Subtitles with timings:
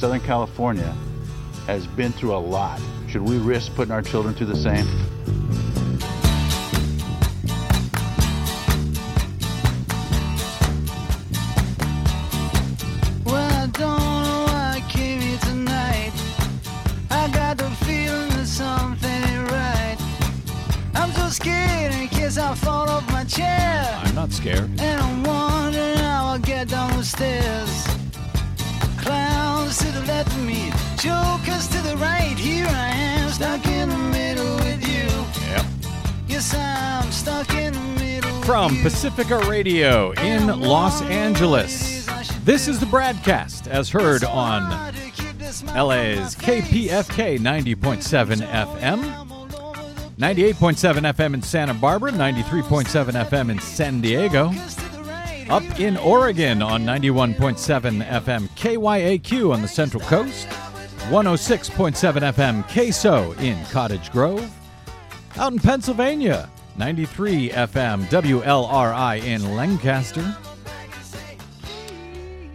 [0.00, 0.96] Southern California
[1.66, 2.80] has been through a lot.
[3.06, 4.86] Should we risk putting our children through the same?
[38.70, 38.82] From.
[38.82, 42.06] Pacifica Radio in Los Angeles.
[42.44, 44.62] This is the BradCast as heard on
[45.74, 46.36] LA's.
[46.36, 49.02] KPFK 90.7 FM,
[50.16, 54.52] 98.7 FM in Santa Barbara, 93.7 FM in San Diego,
[55.52, 60.46] up in Oregon on 91.7 FM KYAQ on the Central Coast,
[61.08, 64.48] 106.7 FM KSO in Cottage Grove,
[65.36, 66.48] out in Pennsylvania,
[66.80, 70.34] 93 FM WLRI in Lancaster,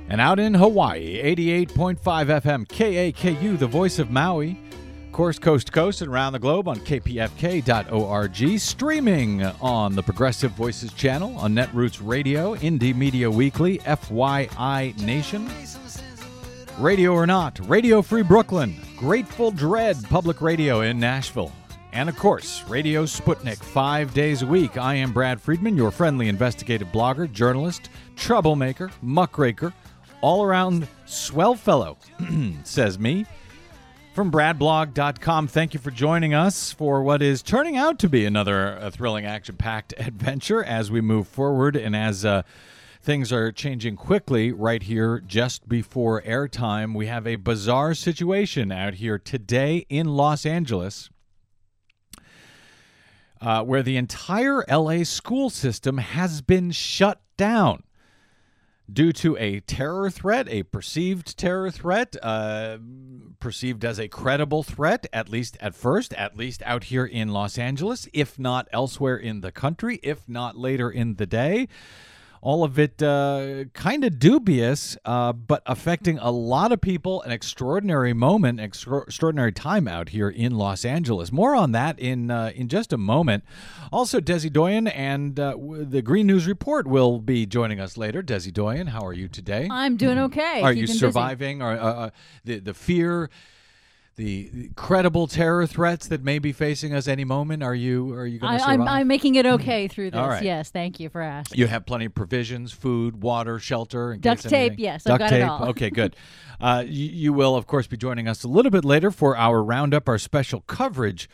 [0.09, 4.59] and out in Hawaii, 88.5 FM KAKU, the voice of Maui.
[5.05, 8.59] Of course, coast to coast and around the globe on kpfk.org.
[8.59, 15.47] Streaming on the Progressive Voices channel on Netroots Radio, Indie Media Weekly, FYI Nation.
[16.79, 21.51] Radio or not, Radio Free Brooklyn, Grateful Dread Public Radio in Nashville.
[21.95, 24.77] And of course, Radio Sputnik, five days a week.
[24.77, 29.73] I am Brad Friedman, your friendly investigative blogger, journalist, troublemaker, muckraker,
[30.19, 31.97] all around swell fellow,
[32.65, 33.25] says me.
[34.13, 38.77] From bradblog.com, thank you for joining us for what is turning out to be another
[38.77, 42.41] uh, thrilling, action packed adventure as we move forward and as uh,
[43.03, 46.93] things are changing quickly right here just before airtime.
[46.93, 51.09] We have a bizarre situation out here today in Los Angeles
[53.45, 57.83] uh, where the entire LA school system has been shut down
[58.91, 62.77] due to a terror threat, a perceived terror threat, uh,
[63.39, 67.57] perceived as a credible threat, at least at first, at least out here in Los
[67.59, 71.67] Angeles, if not elsewhere in the country, if not later in the day.
[72.45, 77.23] All of it uh, kind of dubious, uh, but affecting a lot of people.
[77.23, 81.31] An extraordinary moment, extra- extraordinary time out here in Los Angeles.
[81.31, 83.43] More on that in uh, in just a moment.
[83.91, 88.21] Also, Desi Doyen and uh, the Green News Report will be joining us later.
[88.21, 89.67] Desi Doyen, how are you today?
[89.71, 90.61] I'm doing okay.
[90.61, 90.99] Are you busy.
[90.99, 91.63] surviving?
[91.63, 92.09] Or uh, uh,
[92.43, 93.31] the the fear,
[94.17, 97.63] the credible terror threats that may be facing us any moment?
[97.63, 98.79] Are you are you going to survive?
[98.81, 100.19] I'm, I'm making it okay through this.
[100.19, 100.43] Right.
[100.43, 101.59] Yes, thank you for asking.
[101.59, 104.15] You have plenty of provisions, food, water, shelter.
[104.15, 105.49] Duct tape, anything- yes, I've Duct got it tape.
[105.49, 105.69] all.
[105.69, 106.15] Okay, good.
[106.57, 109.61] Uh, you, you will, of course, be joining us a little bit later for our
[109.61, 111.29] roundup, our special coverage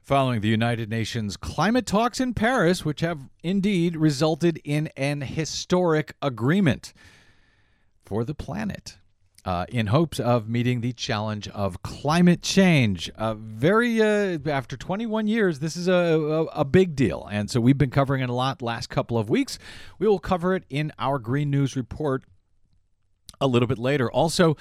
[0.00, 6.14] following the United Nations climate talks in Paris, which have indeed resulted in an historic
[6.22, 6.92] agreement
[8.04, 8.96] for the planet.
[9.44, 13.10] Uh, in hopes of meeting the challenge of climate change.
[13.10, 17.60] Uh, very uh, after 21 years, this is a, a, a big deal, and so
[17.60, 19.58] we've been covering it a lot last couple of weeks.
[19.98, 22.24] We will cover it in our Green News report
[23.40, 24.10] a little bit later.
[24.10, 24.56] Also,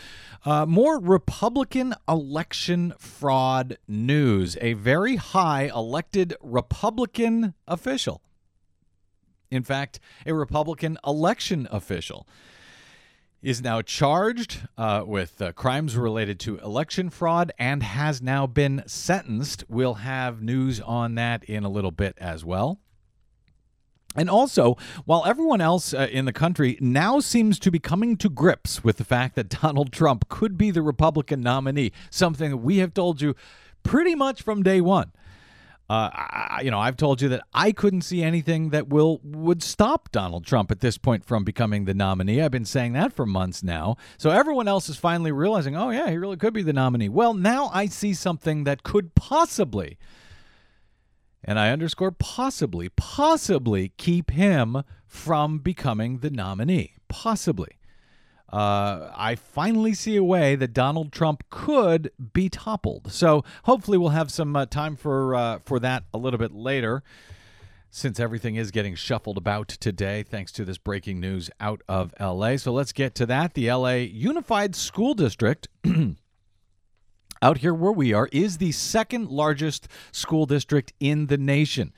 [0.45, 4.57] uh, more Republican election fraud news.
[4.61, 8.21] A very high elected Republican official,
[9.49, 12.27] in fact, a Republican election official
[13.43, 18.81] is now charged uh, with uh, crimes related to election fraud and has now been
[18.87, 19.65] sentenced.
[19.67, 22.79] We'll have news on that in a little bit as well.
[24.15, 28.29] And also, while everyone else uh, in the country now seems to be coming to
[28.29, 32.93] grips with the fact that Donald Trump could be the Republican nominee, something we have
[32.93, 33.35] told you
[33.81, 35.11] pretty much from day one.
[35.93, 39.61] Uh, I, you know, I've told you that I couldn't see anything that will would
[39.61, 42.41] stop Donald Trump at this point from becoming the nominee.
[42.41, 43.97] I've been saying that for months now.
[44.17, 47.09] So everyone else is finally realizing, oh yeah, he really could be the nominee.
[47.09, 49.99] Well, now I see something that could possibly,
[51.43, 56.95] and I underscore possibly, possibly keep him from becoming the nominee.
[57.07, 57.77] Possibly.
[58.53, 63.11] Uh, I finally see a way that Donald Trump could be toppled.
[63.11, 67.01] So hopefully we'll have some uh, time for uh, for that a little bit later,
[67.89, 72.57] since everything is getting shuffled about today, thanks to this breaking news out of L.A.
[72.57, 73.55] So let's get to that.
[73.55, 74.03] The L.A.
[74.03, 75.67] Unified School District.
[77.41, 81.91] Out here where we are is the second largest school district in the nation.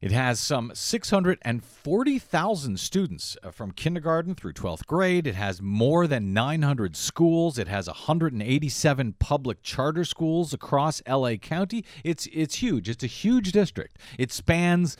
[0.00, 5.26] It has some 640,000 students uh, from kindergarten through 12th grade.
[5.26, 7.58] It has more than 900 schools.
[7.58, 11.84] It has 187 public charter schools across LA County.
[12.04, 12.88] It's it's huge.
[12.88, 13.98] It's a huge district.
[14.18, 14.96] It spans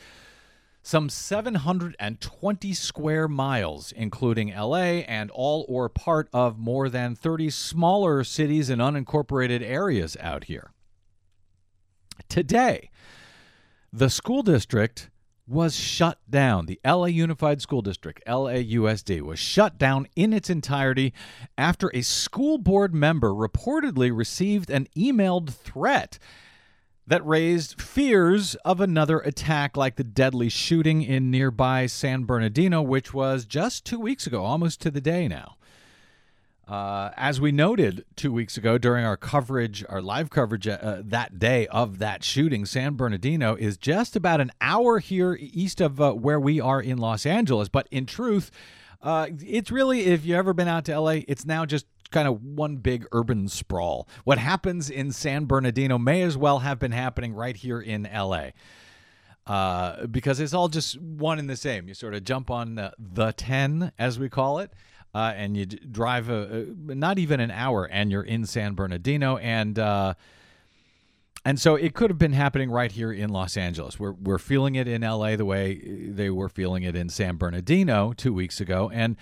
[0.81, 8.25] some 720 square miles, including LA and all or part of more than 30 smaller
[8.25, 10.71] cities and unincorporated areas out here.
[12.27, 12.89] Today,
[13.91, 15.09] the school district
[15.47, 16.67] was shut down.
[16.67, 21.11] The LA Unified School District, LAUSD, was shut down in its entirety
[21.57, 26.19] after a school board member reportedly received an emailed threat
[27.07, 33.11] that raised fears of another attack like the deadly shooting in nearby San Bernardino, which
[33.11, 35.55] was just two weeks ago, almost to the day now.
[36.69, 41.39] Uh, as we noted two weeks ago during our coverage, our live coverage uh, that
[41.39, 46.13] day of that shooting, San Bernardino is just about an hour here east of uh,
[46.13, 47.69] where we are in Los Angeles.
[47.69, 48.51] But in truth,
[49.01, 52.43] uh, it's really, if you've ever been out to LA, it's now just kind of
[52.43, 54.07] one big urban sprawl.
[54.23, 58.49] What happens in San Bernardino may as well have been happening right here in LA.
[59.47, 61.87] Uh, because it's all just one and the same.
[61.87, 64.71] You sort of jump on the 10, as we call it,
[65.13, 69.37] uh, and you drive a, a, not even an hour, and you're in San Bernardino,
[69.37, 70.13] and uh,
[71.45, 73.99] and so it could have been happening right here in Los Angeles.
[73.99, 75.35] We're we're feeling it in L.A.
[75.35, 79.17] the way they were feeling it in San Bernardino two weeks ago, and.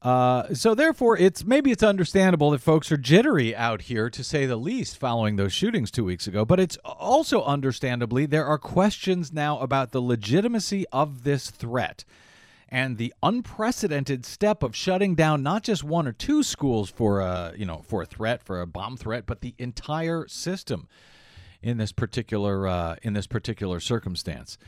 [0.00, 4.46] Uh, so therefore, it's maybe it's understandable that folks are jittery out here, to say
[4.46, 6.44] the least, following those shootings two weeks ago.
[6.44, 12.04] But it's also understandably there are questions now about the legitimacy of this threat
[12.68, 17.52] and the unprecedented step of shutting down not just one or two schools for a
[17.56, 20.88] you know for a threat for a bomb threat, but the entire system
[21.62, 24.58] in this particular uh, in this particular circumstance.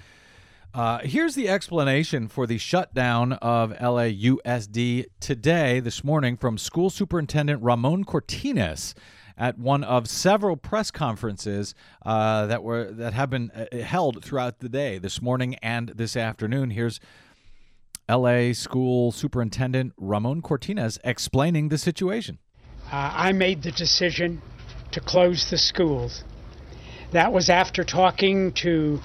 [0.72, 7.60] Uh, here's the explanation for the shutdown of LAUSD today, this morning, from School Superintendent
[7.60, 8.94] Ramon Cortines
[9.36, 11.74] at one of several press conferences
[12.06, 16.16] uh, that were that have been uh, held throughout the day, this morning and this
[16.16, 16.70] afternoon.
[16.70, 17.00] Here's
[18.10, 22.38] LA School Superintendent Ramon Cortines explaining the situation.
[22.90, 24.42] Uh, I made the decision
[24.90, 26.24] to close the schools.
[27.12, 28.98] That was after talking to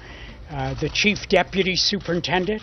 [0.50, 2.62] uh, the chief deputy superintendent,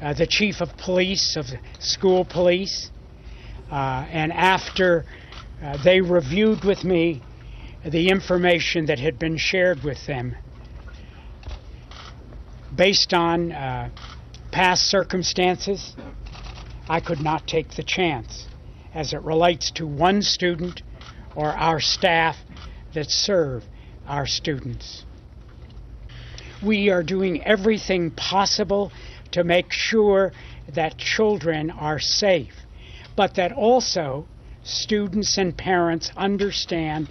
[0.00, 1.46] uh, the chief of police, of
[1.78, 2.90] school police,
[3.70, 5.04] uh, and after
[5.62, 7.22] uh, they reviewed with me
[7.84, 10.34] the information that had been shared with them
[12.74, 13.90] based on uh,
[14.50, 15.94] past circumstances,
[16.88, 18.46] I could not take the chance
[18.94, 20.82] as it relates to one student
[21.36, 22.36] or our staff
[22.94, 23.64] that serve
[24.06, 25.04] our students.
[26.62, 28.92] We are doing everything possible
[29.32, 30.32] to make sure
[30.74, 32.54] that children are safe,
[33.16, 34.26] but that also
[34.62, 37.08] students and parents understand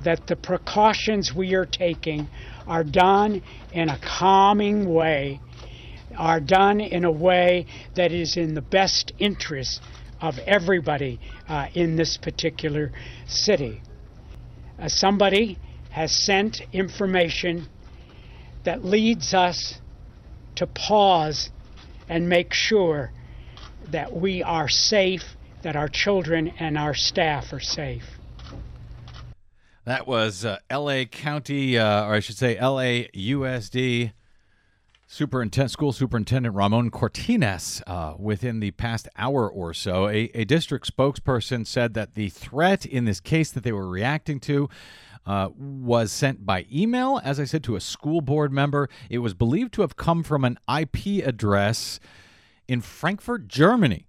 [0.00, 2.28] that the precautions we are taking
[2.66, 3.42] are done
[3.72, 5.40] in a calming way
[6.16, 9.80] are done in a way that is in the best interest
[10.20, 12.92] of everybody uh, in this particular
[13.26, 13.82] city.
[14.78, 15.58] Uh, somebody
[15.90, 17.66] has sent information
[18.64, 19.74] that leads us
[20.56, 21.50] to pause
[22.08, 23.12] and make sure
[23.90, 25.22] that we are safe,
[25.62, 28.04] that our children and our staff are safe.
[29.84, 31.04] That was uh, L.A.
[31.04, 34.12] County, uh, or I should say LAUSD
[35.06, 40.90] Superintendent, School Superintendent Ramon Cortines, uh, within the past hour or so, a, a, district
[40.90, 44.68] spokesperson said that the threat in this case that they were reacting to
[45.26, 48.88] uh, was sent by email, as I said, to a school board member.
[49.10, 52.00] It was believed to have come from an IP address
[52.66, 54.06] in Frankfurt, Germany.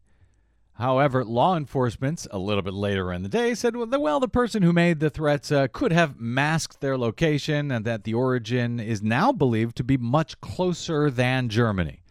[0.78, 4.28] However, law enforcement a little bit later in the day said, well, the, well, the
[4.28, 8.82] person who made the threats uh, could have masked their location and that the origin
[8.82, 12.02] is now believed to be much closer than Germany.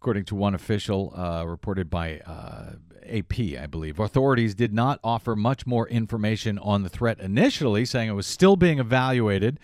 [0.00, 2.72] According to one official uh, reported by uh,
[3.08, 8.08] AP, I believe, authorities did not offer much more information on the threat initially, saying
[8.08, 9.60] it was still being evaluated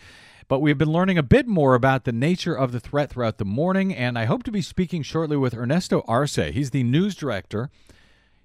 [0.49, 3.45] but we've been learning a bit more about the nature of the threat throughout the
[3.45, 6.37] morning, and I hope to be speaking shortly with Ernesto Arce.
[6.37, 7.71] He's the news director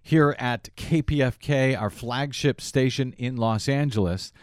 [0.01, 4.33] here at KPFK, our flagship station in Los Angeles.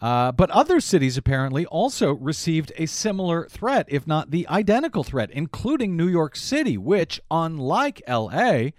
[0.00, 5.30] Uh, but other cities apparently also received a similar threat, if not the identical threat,
[5.30, 8.70] including New York City, which, unlike LA,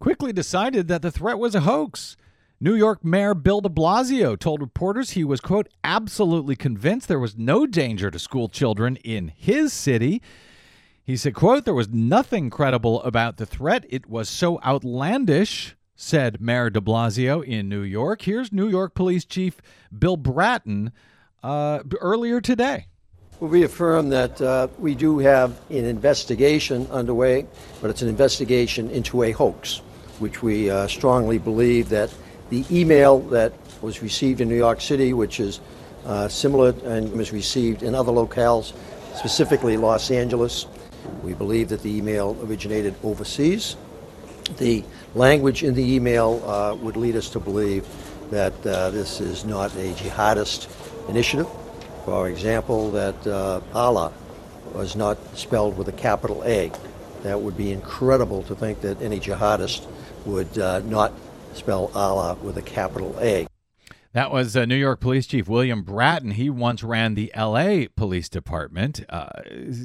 [0.00, 2.16] quickly decided that the threat was a hoax
[2.58, 7.36] New York Mayor Bill de Blasio told reporters he was, quote, absolutely convinced there was
[7.36, 10.22] no danger to school children in his city.
[11.04, 13.84] He said, quote, there was nothing credible about the threat.
[13.90, 18.22] It was so outlandish, said Mayor de Blasio in New York.
[18.22, 19.60] Here's New York Police Chief
[19.96, 20.92] Bill Bratton
[21.42, 22.86] uh, earlier today.
[23.38, 27.46] We'll reaffirm that uh, we do have an investigation underway,
[27.82, 29.82] but it's an investigation into a hoax,
[30.20, 32.10] which we uh, strongly believe that
[32.50, 35.60] the email that was received in New York City, which is
[36.04, 38.72] uh, similar and was received in other locales,
[39.16, 40.66] specifically Los Angeles,
[41.22, 43.76] we believe that the email originated overseas.
[44.58, 44.84] The
[45.14, 47.86] language in the email uh, would lead us to believe
[48.30, 50.68] that uh, this is not a jihadist
[51.08, 51.48] initiative.
[52.04, 54.12] For example, that uh, Allah
[54.72, 56.70] was not spelled with a capital A.
[57.22, 59.86] That would be incredible to think that any jihadist
[60.24, 61.12] would uh, not
[61.56, 63.46] spell Allah with a capital A.
[64.16, 66.30] That was uh, New York Police Chief William Bratton.
[66.30, 69.28] He once ran the LA Police Department, uh,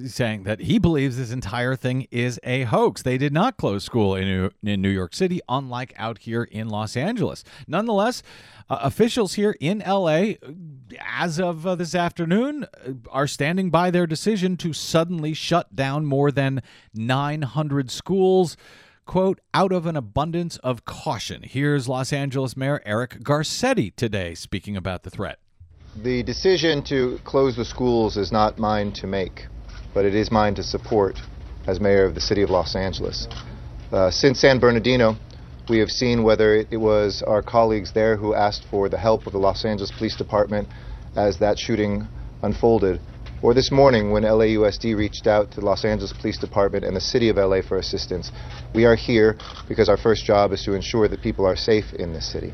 [0.08, 3.02] saying that he believes this entire thing is a hoax.
[3.02, 6.70] They did not close school in New, in New York City, unlike out here in
[6.70, 7.44] Los Angeles.
[7.68, 8.24] Nonetheless,
[8.70, 10.36] uh, officials here in LA,
[11.06, 16.06] as of uh, this afternoon, uh, are standing by their decision to suddenly shut down
[16.06, 16.64] more than
[16.94, 18.56] 900 schools
[19.12, 21.44] quote, out of an abundance of caution.
[21.44, 25.38] Here's Los Angeles Mayor Eric Garcetti today speaking about the threat.
[26.02, 29.48] The decision to close the schools is not mine to make,
[29.94, 31.20] but it is mine to support
[31.68, 33.28] as mayor of the city of Los Angeles.
[33.92, 35.18] Uh, since San Bernardino,
[35.68, 39.34] we have seen whether it was our colleagues there who asked for the help of
[39.34, 40.70] the Los Angeles Police Department
[41.18, 42.08] as that shooting
[42.44, 43.02] unfolded,
[43.42, 47.02] or this morning when LAUSD reached out to the Los Angeles Police Department and the
[47.02, 48.32] City of LA for assistance.
[48.76, 49.36] We are here
[49.68, 52.54] because our first job is to ensure that people are safe in this city.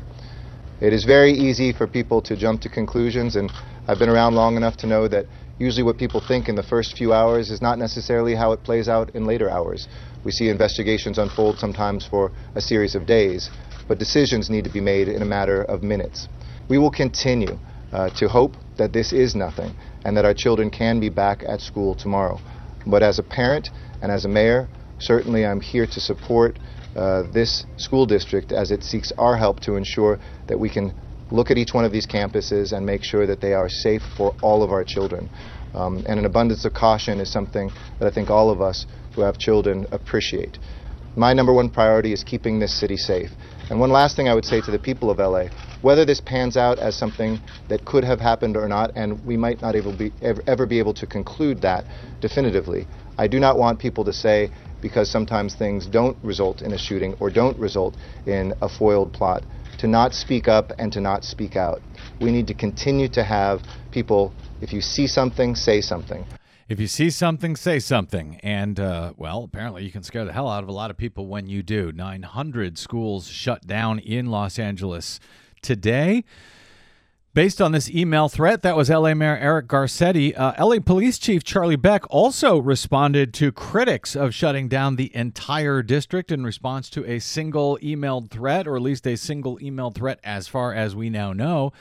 [0.80, 3.52] It is very easy for people to jump to conclusions, and
[3.86, 5.26] I've been around long enough to know that
[5.58, 8.88] usually what people think in the first few hours is not necessarily how it plays
[8.88, 9.88] out in later hours.
[10.24, 13.50] We see investigations unfold sometimes for a series of days,
[13.88, 16.28] but decisions need to be made in a matter of minutes.
[16.68, 17.58] We will continue
[17.92, 21.60] uh, to hope that this is nothing and that our children can be back at
[21.60, 22.40] school tomorrow.
[22.86, 23.70] But as a parent
[24.02, 24.68] and as a mayor,
[24.98, 26.58] certainly I'm here to support
[26.96, 30.94] uh, this school district as it seeks our help to ensure that we can
[31.30, 34.34] look at each one of these campuses and make sure that they are safe for
[34.42, 35.28] all of our children.
[35.74, 39.20] Um, and an abundance of caution is something that I think all of us who
[39.20, 40.58] have children appreciate.
[41.16, 43.30] My number one priority is keeping this city safe.
[43.70, 45.44] And one last thing I would say to the people of LA
[45.82, 49.62] whether this pans out as something that could have happened or not, and we might
[49.62, 51.84] not be, ever, ever be able to conclude that
[52.20, 56.78] definitively, I do not want people to say, because sometimes things don't result in a
[56.78, 57.96] shooting or don't result
[58.26, 59.44] in a foiled plot,
[59.78, 61.80] to not speak up and to not speak out.
[62.20, 66.26] We need to continue to have people, if you see something, say something.
[66.68, 68.38] If you see something, say something.
[68.42, 71.26] And, uh, well, apparently you can scare the hell out of a lot of people
[71.26, 71.92] when you do.
[71.92, 75.18] 900 schools shut down in Los Angeles
[75.62, 76.24] today.
[77.32, 80.38] Based on this email threat, that was LA Mayor Eric Garcetti.
[80.38, 85.82] Uh, LA Police Chief Charlie Beck also responded to critics of shutting down the entire
[85.82, 90.20] district in response to a single emailed threat, or at least a single emailed threat
[90.22, 91.72] as far as we now know.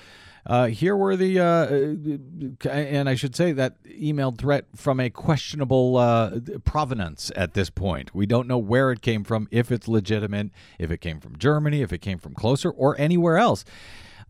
[0.47, 5.97] Uh, here were the, uh, and I should say that emailed threat from a questionable
[5.97, 8.15] uh, provenance at this point.
[8.15, 11.81] We don't know where it came from, if it's legitimate, if it came from Germany,
[11.81, 13.65] if it came from closer, or anywhere else.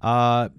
[0.02, 0.50] Uh,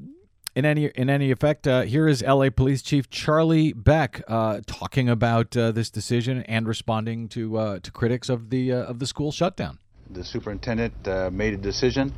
[0.54, 2.50] in any in any effect, uh, here is L.A.
[2.50, 7.92] Police Chief Charlie Beck uh, talking about uh, this decision and responding to uh, to
[7.92, 9.78] critics of the uh, of the school shutdown.
[10.10, 12.12] The superintendent uh, made a decision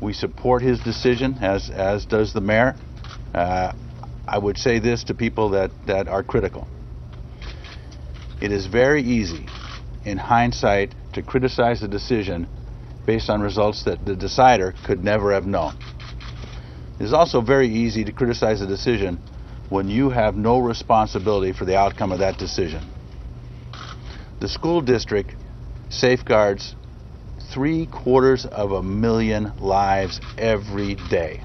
[0.00, 2.76] we support his decision, as as does the mayor.
[3.34, 3.72] Uh,
[4.26, 6.68] I would say this to people that, that are critical.
[8.40, 9.46] It is very easy,
[10.04, 12.46] in hindsight, to criticize a decision
[13.06, 15.74] based on results that the decider could never have known.
[17.00, 19.18] It is also very easy to criticize a decision
[19.68, 22.82] when you have no responsibility for the outcome of that decision.
[24.38, 25.34] The school district
[25.88, 26.76] safeguards
[27.52, 31.42] three quarters of a million lives every day.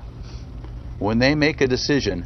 [0.99, 2.25] When they make a decision,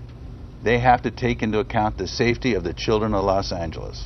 [0.64, 4.06] they have to take into account the safety of the children of Los Angeles.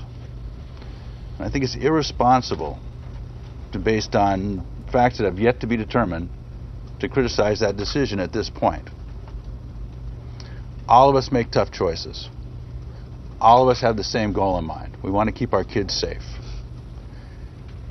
[1.40, 2.80] I think it's irresponsible
[3.72, 6.30] to, based on facts that have yet to be determined,
[7.00, 8.88] to criticize that decision at this point.
[10.88, 12.30] All of us make tough choices.
[13.42, 14.96] All of us have the same goal in mind.
[15.04, 16.24] We want to keep our kids safe.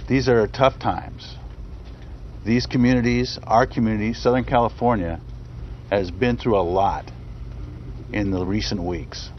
[0.08, 1.36] These are tough times
[2.44, 5.20] these communities, our community, Southern California,
[5.90, 7.10] has been through a lot
[8.12, 9.30] in the recent weeks.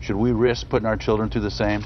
[0.00, 1.84] Should we risk putting our children through the same?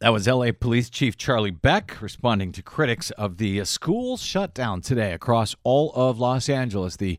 [0.00, 5.12] That was LA Police Chief Charlie Beck responding to critics of the school shutdown today
[5.12, 7.18] across all of Los Angeles, the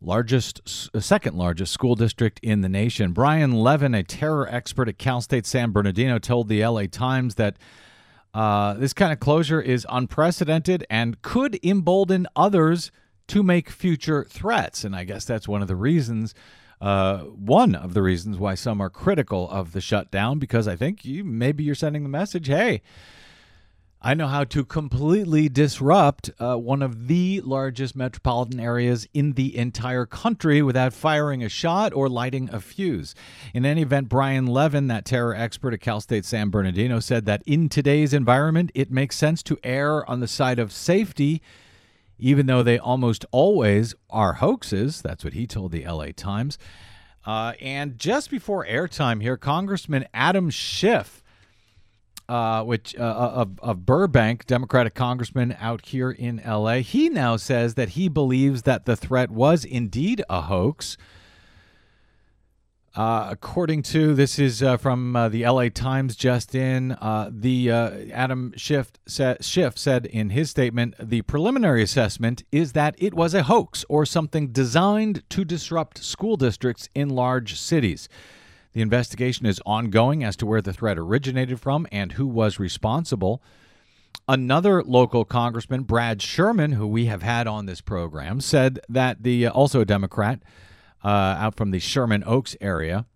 [0.00, 3.12] largest, uh, second largest school district in the nation.
[3.12, 7.56] Brian Levin, a terror expert at Cal State San Bernardino, told the LA Times that
[8.36, 12.92] uh, this kind of closure is unprecedented and could embolden others
[13.28, 14.84] to make future threats.
[14.84, 16.34] And I guess that's one of the reasons
[16.78, 21.06] uh, one of the reasons why some are critical of the shutdown because I think
[21.06, 22.82] you maybe you're sending the message, hey,
[24.06, 29.56] I know how to completely disrupt uh, one of the largest metropolitan areas in the
[29.56, 33.16] entire country without firing a shot or lighting a fuse.
[33.52, 37.42] In any event, Brian Levin, that terror expert at Cal State San Bernardino, said that
[37.46, 41.42] in today's environment, it makes sense to err on the side of safety
[42.16, 45.02] even though they almost always are hoaxes.
[45.02, 46.58] That's what he told the LA Times.
[47.24, 51.24] Uh, and just before airtime here, Congressman Adam Schiff,
[52.28, 57.36] uh, which uh, uh of, of Burbank, Democratic congressman out here in LA, he now
[57.36, 60.96] says that he believes that the threat was indeed a hoax.
[62.96, 67.70] Uh, according to this is uh, from uh, the LA Times just in, uh, the
[67.70, 73.34] Adam Schiff, sa- Schiff said in his statement the preliminary assessment is that it was
[73.34, 78.08] a hoax or something designed to disrupt school districts in large cities.
[78.76, 83.42] The investigation is ongoing as to where the threat originated from and who was responsible.
[84.28, 89.48] Another local congressman, Brad Sherman, who we have had on this program, said that the
[89.48, 90.42] also a Democrat
[91.02, 93.06] uh, out from the Sherman Oaks area.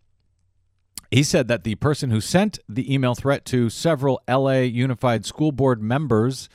[1.10, 5.52] He said that the person who sent the email threat to several LA Unified School
[5.52, 6.48] Board members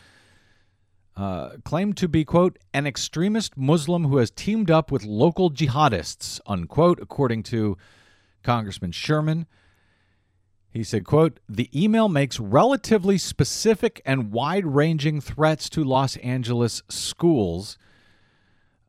[1.15, 6.39] uh, claimed to be, quote, an extremist Muslim who has teamed up with local jihadists,
[6.47, 7.77] unquote, according to
[8.45, 9.47] Congressman Sherman.
[10.71, 16.83] He said, quote, the email makes relatively specific and wide ranging threats to Los Angeles
[16.89, 17.77] schools.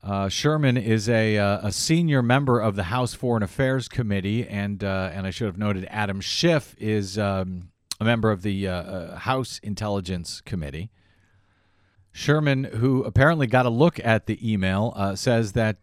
[0.03, 4.85] Uh, Sherman is a, uh, a senior member of the House Foreign Affairs Committee, and
[4.85, 8.73] uh, and I should have noted Adam Schiff is um, a member of the uh,
[8.73, 10.91] uh, House Intelligence Committee.
[12.17, 15.83] Sherman, who apparently got a look at the email, uh, says that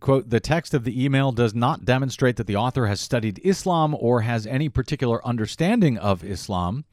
[0.00, 3.94] quote the text of the email does not demonstrate that the author has studied Islam
[4.00, 6.86] or has any particular understanding of Islam.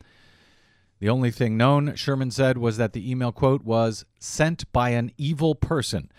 [0.99, 5.13] The only thing known, Sherman said, was that the email quote was sent by an
[5.17, 6.11] evil person.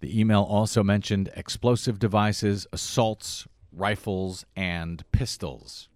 [0.00, 5.90] The email also mentioned explosive devices, assaults, rifles, and pistols.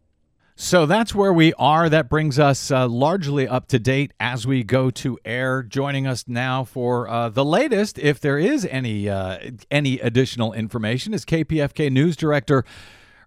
[0.62, 1.88] So that's where we are.
[1.88, 5.62] That brings us uh, largely up to date as we go to air.
[5.62, 9.38] Joining us now for uh, the latest, if there is any uh,
[9.70, 12.66] any additional information, is KPFK News Director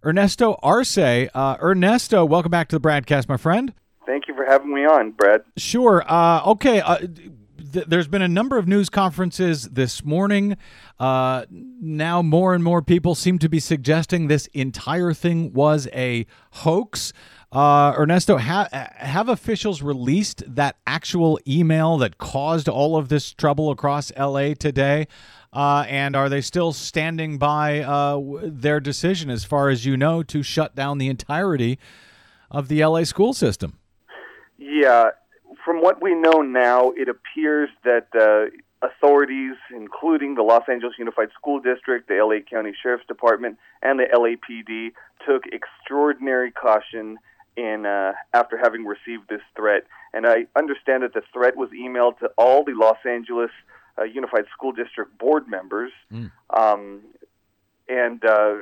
[0.05, 0.99] Ernesto Arce.
[0.99, 3.73] Uh, Ernesto, welcome back to the BradCast, my friend.
[4.05, 5.41] Thank you for having me on, Brad.
[5.57, 6.03] Sure.
[6.07, 6.99] Uh, okay uh,
[7.73, 10.55] th- there's been a number of news conferences this morning.
[10.99, 16.25] Uh, now, more and more people seem to be suggesting this entire thing was a
[16.51, 17.11] hoax.
[17.51, 23.69] Uh, Ernesto, ha- have officials released that actual email that caused all of this trouble
[23.69, 25.07] across LA today?
[25.51, 30.23] Uh, and are they still standing by uh, their decision, as far as you know,
[30.23, 31.77] to shut down the entirety
[32.49, 33.77] of the LA school system?
[34.57, 35.09] Yeah,
[35.63, 41.29] from what we know now, it appears that uh, authorities, including the Los Angeles Unified
[41.33, 44.91] School District, the LA County Sheriff's Department, and the LAPD,
[45.25, 47.17] took extraordinary caution
[47.55, 49.85] in uh, after having received this threat.
[50.13, 53.51] And I understand that the threat was emailed to all the Los Angeles
[53.97, 55.91] uh, Unified School District board members.
[56.11, 56.31] Mm.
[56.49, 57.01] Um,
[57.87, 58.55] and uh,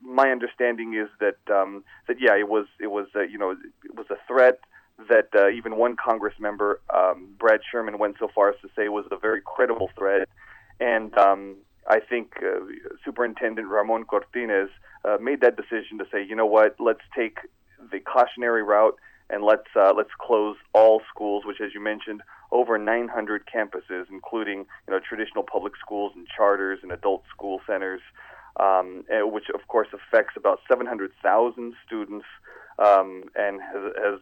[0.00, 3.94] my understanding is that um, that yeah, it was it was uh, you know it
[3.94, 4.60] was a threat
[5.08, 8.88] that uh, even one Congress member, um, Brad Sherman, went so far as to say
[8.88, 10.28] was a very credible threat.
[10.80, 11.56] And um,
[11.88, 12.60] I think uh,
[13.04, 14.68] Superintendent Ramon Cortines
[15.04, 17.38] uh, made that decision to say, you know what, let's take
[17.92, 18.96] the cautionary route
[19.30, 24.60] and let's uh, let's close all schools, which, as you mentioned, over 900 campuses, including
[24.86, 28.00] you know traditional public schools and charters and adult school centers,
[28.58, 32.24] um, which of course affects about 700,000 students
[32.78, 34.20] um, and has, has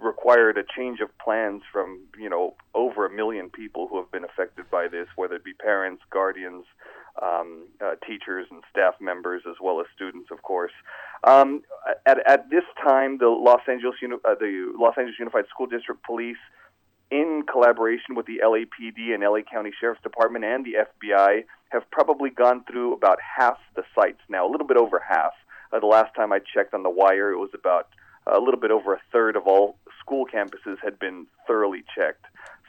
[0.00, 4.24] required a change of plans from you know over a million people who have been
[4.24, 6.64] affected by this, whether it be parents, guardians,
[7.20, 10.72] um, uh, teachers, and staff members, as well as students, of course.
[11.24, 11.62] Um,
[12.06, 16.02] at, at this time, the Los Angeles Uni- uh, the Los Angeles Unified School District
[16.04, 16.38] Police
[17.12, 22.30] in collaboration with the LAPD and LA County Sheriff's Department and the FBI, have probably
[22.30, 25.32] gone through about half the sites now, a little bit over half.
[25.72, 27.88] Uh, the last time I checked on the wire, it was about
[28.26, 32.24] a little bit over a third of all school campuses had been thoroughly checked.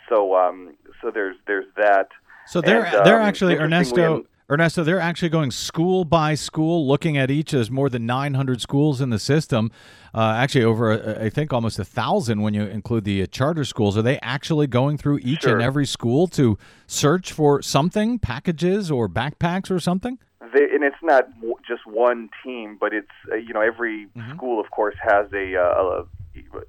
[0.09, 2.09] So, um, so there's there's that.
[2.47, 4.83] So they're And, they're um, actually Ernesto in- Ernesto.
[4.83, 7.51] They're actually going school by school, looking at each.
[7.51, 9.71] There's more than 900 schools in the system.
[10.13, 13.63] Uh, actually, over uh, I think almost a thousand when you include the uh, charter
[13.63, 13.97] schools.
[13.97, 15.53] Are they actually going through each Sure.
[15.53, 20.19] and every school to search for something, packages or backpacks or something?
[20.53, 24.59] They, and it's not w- just one team, but it's uh, you know every school,
[24.59, 26.05] of course, has a, uh, a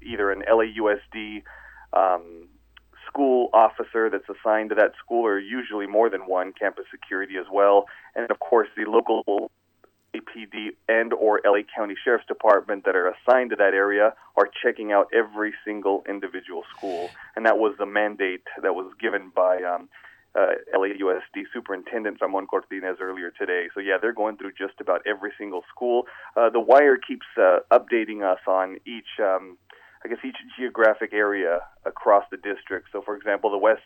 [0.03, 1.43] either an LAUSD
[1.93, 2.47] um,
[3.07, 7.45] school officer that's assigned to that school, or usually more than one campus security as
[7.51, 9.51] well, and of course the local
[10.15, 14.91] APD and or LA County Sheriff's Department that are assigned to that area are checking
[14.91, 19.89] out every single individual school, and that was the mandate that was given by um,
[20.35, 23.67] uh, LAUSD Superintendent Ramon Cortines earlier today.
[23.73, 26.03] So yeah, they're going through just about every single school.
[26.35, 29.57] Uh, the Wire keeps uh, updating us on each, um,
[30.03, 32.89] I guess, each geographic area across the district.
[32.91, 33.81] So for example, the West.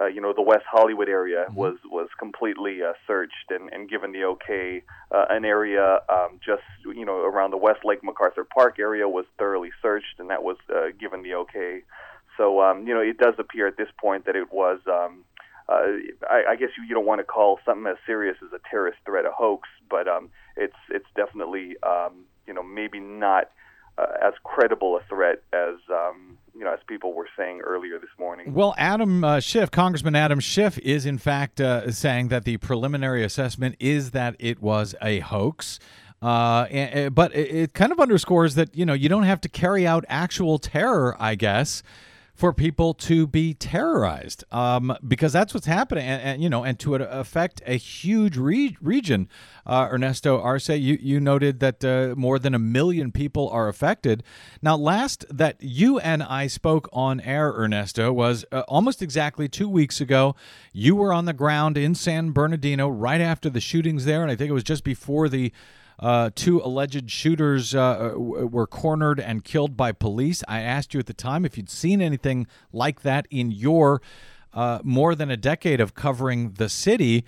[0.00, 4.12] Uh, you know, the West Hollywood area was was completely uh, searched and, and given
[4.12, 4.84] the okay.
[5.10, 9.24] Uh, an area um, just you know around the West Lake MacArthur Park area was
[9.40, 11.82] thoroughly searched, and that was uh, given the okay.
[12.36, 14.78] So um, you know, it does appear at this point that it was.
[14.86, 15.24] Um,
[15.68, 15.82] uh,
[16.28, 18.98] I, I guess you, you don't want to call something as serious as a terrorist
[19.04, 23.50] threat a hoax, but um, it's it's definitely um, you know maybe not
[23.98, 28.10] uh, as credible a threat as um, you know as people were saying earlier this
[28.18, 28.54] morning.
[28.54, 33.22] Well, Adam uh, Schiff, Congressman Adam Schiff, is in fact uh, saying that the preliminary
[33.22, 35.78] assessment is that it was a hoax.
[36.20, 39.86] Uh, but it, it kind of underscores that you know you don't have to carry
[39.86, 41.82] out actual terror, I guess,
[42.38, 46.78] for people to be terrorized, um, because that's what's happening, and, and you know, and
[46.78, 49.28] to affect a huge re- region.
[49.66, 54.22] Uh, Ernesto Arce, you you noted that uh, more than a million people are affected.
[54.62, 59.68] Now, last that you and I spoke on air, Ernesto, was uh, almost exactly two
[59.68, 60.36] weeks ago.
[60.72, 64.36] You were on the ground in San Bernardino right after the shootings there, and I
[64.36, 65.52] think it was just before the
[65.98, 70.44] uh, two alleged shooters uh, w- were cornered and killed by police.
[70.46, 74.00] I asked you at the time if you'd seen anything like that in your
[74.54, 77.24] uh, more than a decade of covering the city.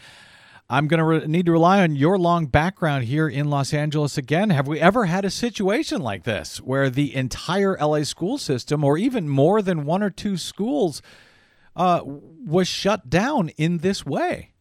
[0.68, 4.16] I'm going to re- need to rely on your long background here in Los Angeles
[4.16, 4.50] again.
[4.50, 8.96] Have we ever had a situation like this where the entire LA school system, or
[8.96, 11.02] even more than one or two schools,
[11.74, 14.52] uh, was shut down in this way?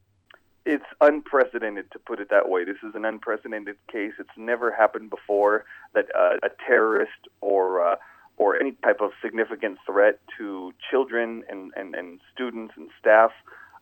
[0.65, 2.63] It's unprecedented to put it that way.
[2.63, 4.13] This is an unprecedented case.
[4.19, 7.95] It's never happened before that uh, a terrorist or uh,
[8.37, 13.31] or any type of significant threat to children and, and, and students and staff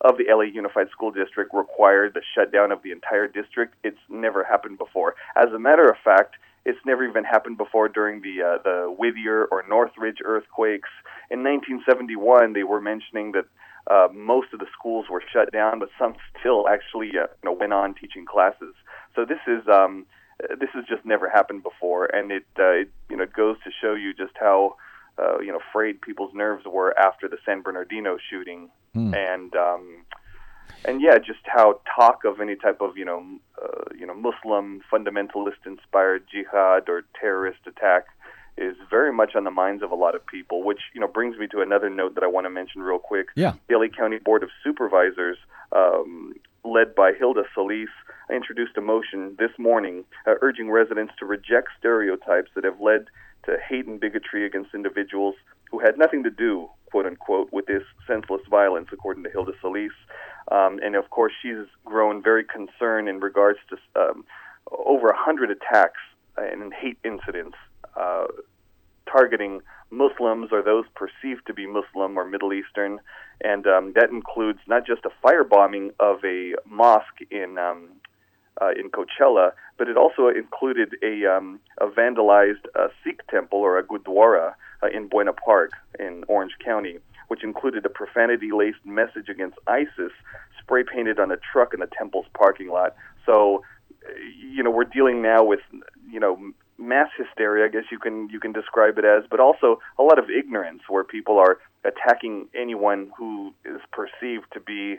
[0.00, 3.74] of the LA Unified School District required the shutdown of the entire district.
[3.84, 5.14] It's never happened before.
[5.36, 9.46] As a matter of fact, it's never even happened before during the uh, the Whittier
[9.46, 10.90] or Northridge earthquakes
[11.30, 12.52] in 1971.
[12.52, 13.46] They were mentioning that
[13.88, 17.52] uh, most of the schools were shut down, but some still actually uh, you know
[17.52, 18.74] went on teaching classes.
[19.14, 20.06] So this is um,
[20.60, 23.70] this has just never happened before, and it, uh, it you know it goes to
[23.80, 24.76] show you just how
[25.18, 28.70] uh, you know frayed people's nerves were after the San Bernardino shooting,
[29.14, 30.04] and um,
[30.84, 33.24] and yeah, just how talk of any type of you know
[33.62, 38.06] uh, you know Muslim fundamentalist inspired jihad or terrorist attack
[38.60, 40.62] is very much on the minds of a lot of people.
[40.62, 43.28] Which you know brings me to another note that I want to mention real quick.
[43.34, 43.54] Yeah.
[43.68, 45.38] The LA County Board of Supervisors,
[45.72, 47.88] um, led by Hilda Solis,
[48.30, 53.06] introduced a motion this morning uh, urging residents to reject stereotypes that have led
[53.44, 55.34] to hate and bigotry against individuals
[55.70, 59.92] who had nothing to do, quote unquote, with this senseless violence, according to Hilda Solis.
[60.50, 64.24] Um, and of course, she's grown very concerned in regards to um,
[64.70, 66.00] over 100 attacks
[66.36, 67.56] and hate incidents
[67.98, 68.26] uh,
[69.10, 73.00] targeting Muslims or those perceived to be Muslim or Middle Eastern,
[73.40, 77.88] and um, that includes not just a firebombing of a mosque in um,
[78.60, 83.78] uh, in Coachella, but it also included a um, a vandalized uh, Sikh temple or
[83.78, 89.56] a gurdwara uh, in Buena Park in Orange County, which included a profanity-laced message against
[89.66, 90.12] ISIS
[90.60, 92.94] spray painted on a truck in the temple's parking lot.
[93.24, 93.64] So,
[94.38, 95.60] you know, we're dealing now with
[96.10, 99.80] you know mass hysteria, I guess you can you can describe it as, but also
[99.98, 104.96] a lot of ignorance where people are attacking anyone who is perceived to be,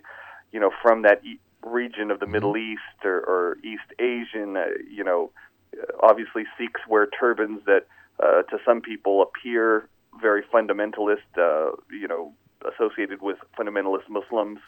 [0.52, 4.58] you know, from that e- region of the Middle East or, or East Asian.
[4.58, 5.32] Uh, you know,
[5.78, 7.88] uh, obviously Sikhs wear turbans that
[8.22, 9.88] uh, to some people appear
[10.22, 11.28] very fundamentalist.
[11.38, 12.34] Uh, you know,
[12.74, 14.60] associated with fundamentalist Muslims,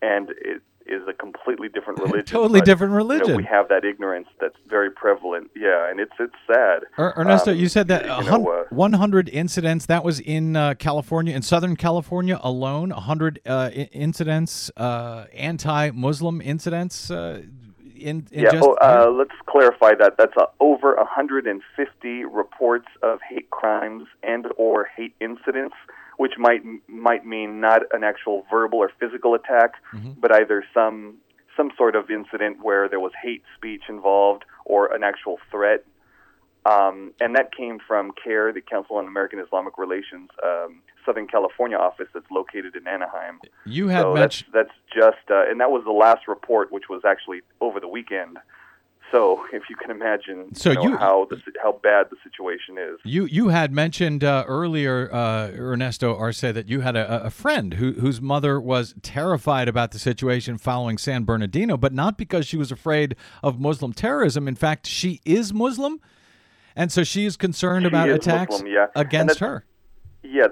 [0.00, 2.26] and it is a completely different religion.
[2.26, 3.36] Totally but, different you know, religion.
[3.36, 5.50] we have that ignorance that's very prevalent.
[5.56, 6.82] Yeah, and it's it's sad.
[6.98, 9.86] Er- Ernesto, Um, you said that you know, uh, 100 incidents.
[9.86, 12.90] That was in uh, California, in Southern California alone.
[12.90, 17.10] 100 uh, incidents, uh, anti-Muslim incidents.
[17.10, 17.42] Uh,
[17.96, 20.16] in, in yeah, just oh, uh, let's clarify that.
[20.18, 25.74] That's over 150 reports of hate crimes and or hate incidents,
[26.16, 29.74] which might might mean not an actual verbal or physical attack,
[30.18, 31.16] but either some
[31.56, 35.84] some sort of incident where there was hate speech involved or an actual threat.
[36.66, 41.76] Um, and that came from CAIR, the Council on American Islamic Relations, um, Southern California
[41.76, 43.38] office that's located in Anaheim.
[43.66, 44.50] you had so mentioned.
[44.54, 47.88] that's that's just, uh, and that was the last report, which was actually over the
[47.88, 48.38] weekend.
[49.10, 52.76] So if you can imagine, So you know, you- how the, how bad the situation
[52.78, 52.98] is.
[53.04, 57.74] You you had mentioned uh, earlier, uh, Ernesto Arce, that you had a, a friend
[57.74, 62.56] who, whose mother was terrified about the situation following San Bernardino, but not because she
[62.56, 64.48] was afraid of Muslim terrorism.
[64.48, 66.00] In fact, she is Muslim,
[66.74, 68.86] and so she is concerned She about is attacks Muslim, yeah.
[68.96, 69.64] Against her.
[70.22, 70.48] Yeah,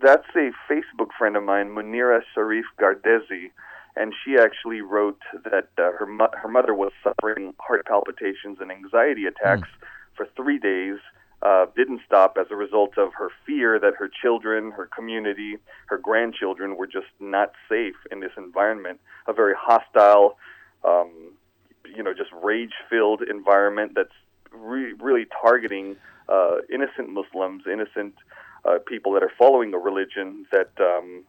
[0.00, 3.50] that's a Facebook friend of mine, Munira Sharif Gardezi,
[3.96, 8.70] and she actually wrote that uh, her mo- her mother was suffering heart palpitations and
[8.70, 9.68] anxiety attacks
[10.16, 10.98] for three days.
[11.42, 15.98] Uh, didn't stop as a result of her fear that her children, her community, her
[15.98, 19.00] grandchildren were just not safe in this environment.
[19.26, 20.38] A very hostile,
[20.84, 21.32] um,
[21.84, 24.14] you know, just rage-filled environment that's
[24.52, 25.96] re- really targeting
[26.28, 28.14] uh, innocent Muslims, innocent
[28.64, 31.24] uh, people that are following a religion that um,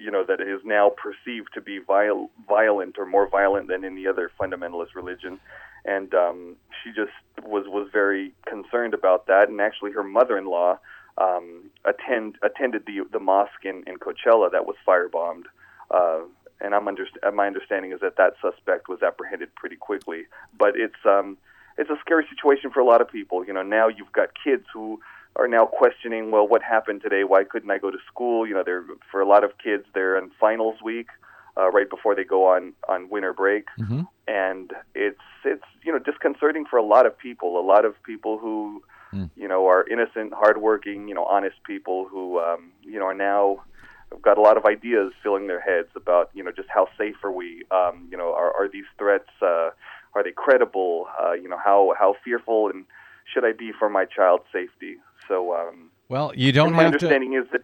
[0.00, 4.06] you, know that is now perceived to be viol- violent or more violent than any
[4.06, 5.40] other fundamentalist religion.
[5.84, 7.12] And um, she just
[7.44, 9.48] was was very concerned about that.
[9.48, 10.78] And actually, her mother-in-law
[11.18, 15.44] um, attend attended the the mosque in, in Coachella that was firebombed.
[15.90, 16.20] Uh,
[16.60, 20.26] and I'm under, my understanding is that that suspect was apprehended pretty quickly.
[20.56, 21.36] But it's um,
[21.76, 23.44] it's a scary situation for a lot of people.
[23.44, 25.00] You know, now you've got kids who
[25.36, 27.24] are now questioning, well, what happened today?
[27.24, 28.46] Why couldn't I go to school?
[28.46, 31.08] You know, they're for a lot of kids, they're in finals week,
[31.56, 34.06] uh, right before they go on on winter break, Mhm.
[34.28, 37.58] and it's it's you know disconcerting for a lot of people.
[37.58, 39.28] A lot of people who Mm.
[39.36, 43.62] you know are innocent, hardworking, you know, honest people who um, you know are now
[44.10, 47.16] have got a lot of ideas filling their heads about you know just how safe
[47.24, 47.62] are we?
[47.70, 49.28] Um, you know, are are these threats?
[49.42, 49.70] Uh,
[50.14, 51.08] are they credible?
[51.20, 52.84] Uh, you know, how how fearful and
[53.30, 54.91] should I be for my child's safety?
[55.32, 57.06] So, um, Well, you don't my have to.
[57.06, 57.62] understanding is that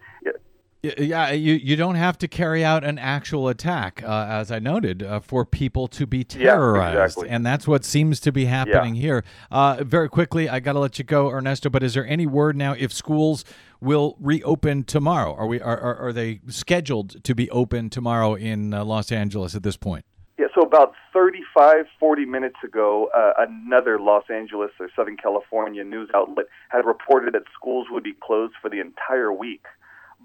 [0.81, 4.57] yeah, Yeah, you, you don't have to carry out an actual attack, uh, as I
[4.59, 7.17] noted, uh, for people to be Yeah, terrorized.
[7.17, 7.29] exactly.
[7.29, 9.23] And that's what seems to be happening here.
[9.51, 12.55] Uh, very quickly, I got to let you go, Ernesto, but is there any word
[12.55, 13.45] now if schools
[13.81, 15.35] will reopen tomorrow?
[15.35, 19.53] Are, we, are, are, are they scheduled to be open tomorrow in uh, Los Angeles
[19.53, 20.05] at this point?
[20.39, 26.09] Yeah, so about 35, 40 minutes ago, uh, another Los Angeles or Southern California news
[26.15, 29.65] outlet had reported that schools would be closed for the entire week.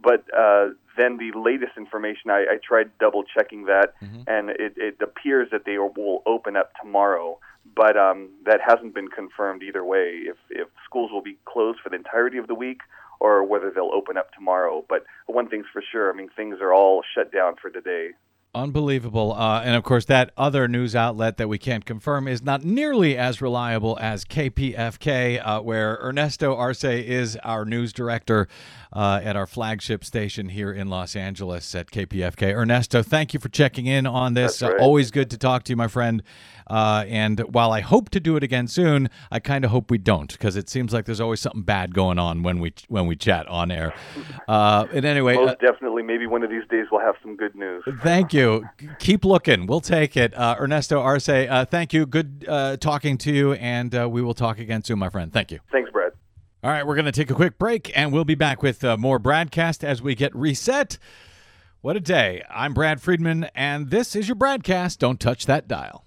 [0.01, 3.95] But uh, then the latest information, I, I tried double checking that,
[4.29, 7.41] and it, it appears that they will open up tomorrow.
[7.75, 11.89] But um, that hasn't been confirmed either way, if, if schools will be closed for
[11.89, 12.83] the entirety of the week
[13.19, 14.85] or whether they'll open up tomorrow.
[14.89, 18.11] But one thing's for sure, I mean, things are all shut down for today.
[18.55, 19.33] Unbelievable.
[19.33, 23.17] Uh, and of course, that other news outlet that we can't confirm is not nearly
[23.17, 28.47] as reliable as KPFK, uh, where Ernesto Arce is our news director
[28.93, 32.55] uh, at our flagship station here in Los Angeles at KPFK.
[32.55, 34.63] Ernesto, thank you for checking in on this.
[34.63, 34.73] Right.
[34.73, 36.23] Uh, always good to talk to you, my friend.
[36.67, 39.99] Uh, and while I hope to do it again soon, I kind of hope we
[39.99, 43.17] don't because it seems like there's always something bad going on when we when we
[43.17, 43.93] chat on air.
[44.49, 47.55] Uh, and anyway, uh, Most definitely, maybe one of these days we'll have some good
[47.55, 47.85] news.
[48.03, 48.44] Thank you.
[48.99, 49.67] Keep looking.
[49.67, 50.35] We'll take it.
[50.35, 52.07] Uh, Ernesto Arce, uh, thank you.
[52.07, 55.33] Good uh, talking to you, and uh, we will talk again soon, my friend.
[55.33, 55.61] Thank you.
[55.71, 56.13] Thanks, Brad.
[56.63, 58.97] All right, we're going to take a quick break, and we'll be back with uh,
[58.97, 60.99] more BradCast as we get reset.
[61.83, 62.43] What a day.
[62.49, 64.99] I'm Brad Friedman, and this is your BradCast.
[64.99, 66.07] Don't touch that dial.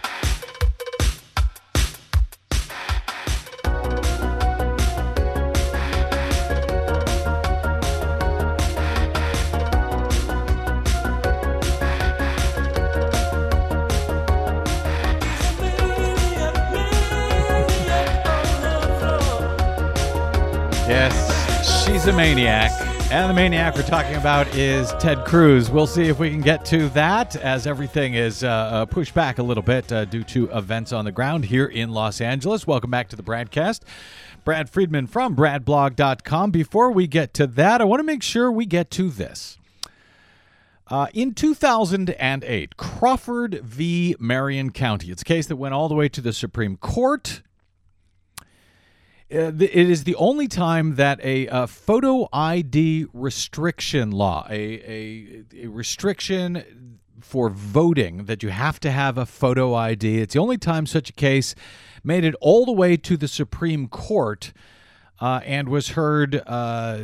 [20.91, 22.69] Yes, she's a maniac.
[23.13, 25.71] And the maniac we're talking about is Ted Cruz.
[25.71, 29.39] We'll see if we can get to that as everything is uh, uh, pushed back
[29.39, 32.67] a little bit uh, due to events on the ground here in Los Angeles.
[32.67, 33.83] Welcome back to the BradCast.
[34.43, 36.51] Brad Friedman from bradblog.com.
[36.51, 39.57] Before we get to that, I want to make sure we get to this.
[40.87, 44.17] Uh, in 2008, Crawford v.
[44.19, 45.09] Marion County.
[45.09, 47.43] It's a case that went all the way to the Supreme Court.
[49.33, 55.43] Uh, it is the only time that a uh, photo ID restriction law, a, a,
[55.63, 56.63] a restriction
[57.21, 61.09] for voting that you have to have a photo ID, it's the only time such
[61.09, 61.55] a case
[62.03, 64.51] made it all the way to the Supreme Court
[65.21, 66.41] uh, and was heard.
[66.45, 67.03] Uh,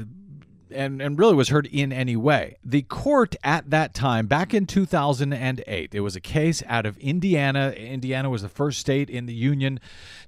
[0.71, 2.57] and, and really was heard in any way.
[2.63, 7.71] The court at that time, back in 2008, it was a case out of Indiana.
[7.71, 9.79] Indiana was the first state in the union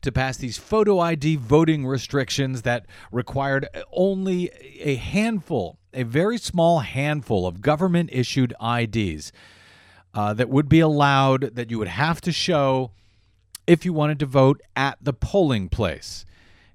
[0.02, 4.50] to pass these photo ID voting restrictions that required only
[4.80, 9.32] a handful, a very small handful of government issued IDs
[10.14, 12.92] uh, that would be allowed, that you would have to show
[13.68, 16.26] if you wanted to vote at the polling place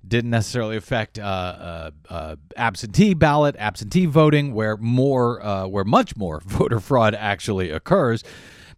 [0.07, 6.17] didn't necessarily affect uh, uh, uh, absentee ballot, absentee voting, where more, uh, where much
[6.17, 8.25] more voter fraud actually occurs,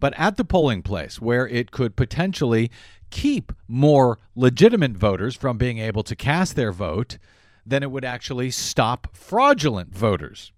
[0.01, 2.71] but at the polling place, where it could potentially
[3.11, 7.19] keep more legitimate voters from being able to cast their vote,
[7.65, 10.53] then it would actually stop fraudulent voters.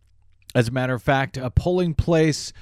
[0.55, 2.53] As a matter of fact, a polling place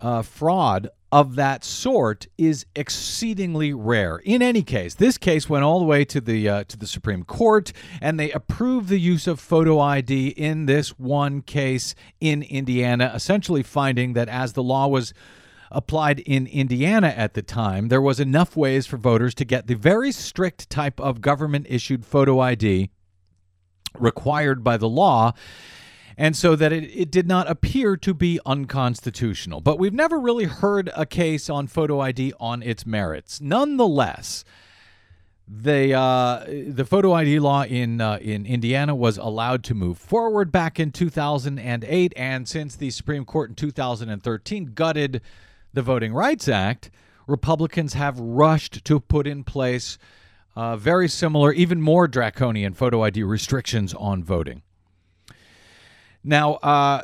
[0.00, 4.16] uh, fraud of that sort is exceedingly rare.
[4.24, 7.22] In any case, this case went all the way to the uh, to the Supreme
[7.22, 13.12] Court, and they approved the use of photo ID in this one case in Indiana,
[13.14, 15.14] essentially finding that as the law was
[15.70, 19.74] applied in Indiana at the time, there was enough ways for voters to get the
[19.74, 22.90] very strict type of government issued photo ID
[24.00, 25.32] required by the law
[26.16, 29.60] and so that it, it did not appear to be unconstitutional.
[29.60, 33.40] But we've never really heard a case on photo ID on its merits.
[33.40, 34.44] Nonetheless,
[35.46, 40.50] the uh, the photo ID law in uh, in Indiana was allowed to move forward
[40.50, 45.20] back in 2008, and since the Supreme Court in 2013 gutted
[45.74, 46.90] the Voting Rights Act,
[47.26, 49.98] Republicans have rushed to put in place
[50.56, 54.62] uh, very similar, even more draconian photo ID restrictions on voting.
[56.24, 57.02] Now, uh,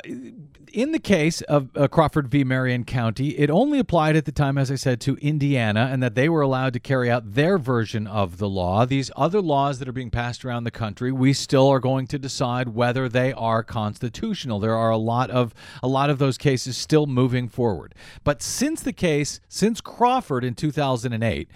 [0.73, 2.43] in the case of uh, Crawford v.
[2.43, 6.15] Marion County, it only applied at the time, as I said, to Indiana, and that
[6.15, 8.85] they were allowed to carry out their version of the law.
[8.85, 12.19] These other laws that are being passed around the country, we still are going to
[12.19, 14.59] decide whether they are constitutional.
[14.59, 15.53] There are a lot of
[15.83, 17.93] a lot of those cases still moving forward.
[18.23, 21.49] But since the case, since Crawford in 2008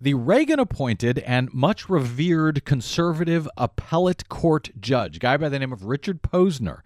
[0.00, 5.84] the Reagan appointed and much revered conservative appellate court judge, guy by the name of
[5.84, 6.80] Richard Posner.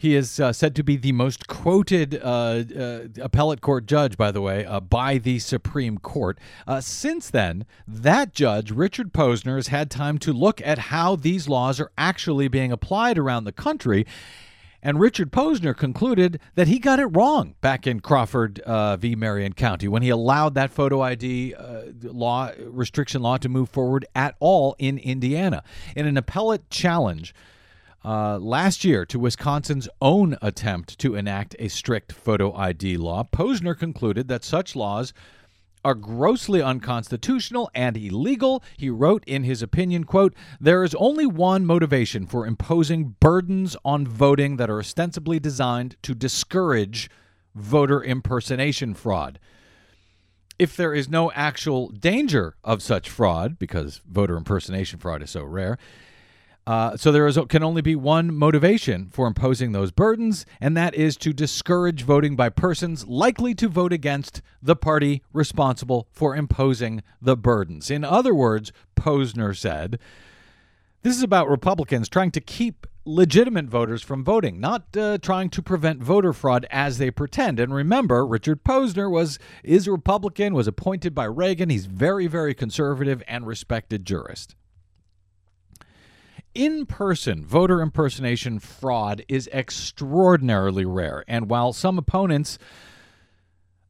[0.00, 4.30] He is uh, said to be the most quoted uh, uh, appellate court judge, by
[4.30, 6.38] the way, uh, by the Supreme Court.
[6.68, 11.48] Uh, since then, that judge, Richard Posner, has had time to look at how these
[11.48, 14.06] laws are actually being applied around the country.
[14.82, 19.16] And Richard Posner concluded that he got it wrong back in Crawford uh, v.
[19.16, 24.06] Marion County when he allowed that photo ID uh, law restriction law to move forward
[24.14, 25.64] at all in Indiana.
[25.96, 27.34] In an appellate challenge
[28.04, 33.76] uh, last year to Wisconsin's own attempt to enact a strict photo ID law, Posner
[33.76, 35.12] concluded that such laws
[35.84, 38.62] are grossly unconstitutional and illegal.
[38.76, 44.06] He wrote in his opinion, quote, "There is only one motivation for imposing burdens on
[44.06, 47.10] voting that are ostensibly designed to discourage
[47.54, 49.38] voter impersonation fraud."
[50.58, 55.44] If there is no actual danger of such fraud, because voter impersonation fraud is so
[55.44, 55.78] rare,
[56.68, 60.94] uh, so there is, can only be one motivation for imposing those burdens, and that
[60.94, 67.02] is to discourage voting by persons likely to vote against the party responsible for imposing
[67.22, 67.90] the burdens.
[67.90, 69.98] In other words, Posner said
[71.00, 75.62] This is about Republicans trying to keep legitimate voters from voting, not uh, trying to
[75.62, 77.58] prevent voter fraud as they pretend.
[77.58, 81.70] And remember, Richard Posner was is a Republican, was appointed by Reagan.
[81.70, 84.54] He's very, very conservative and respected jurist.
[86.58, 91.22] In person voter impersonation fraud is extraordinarily rare.
[91.28, 92.58] And while some opponents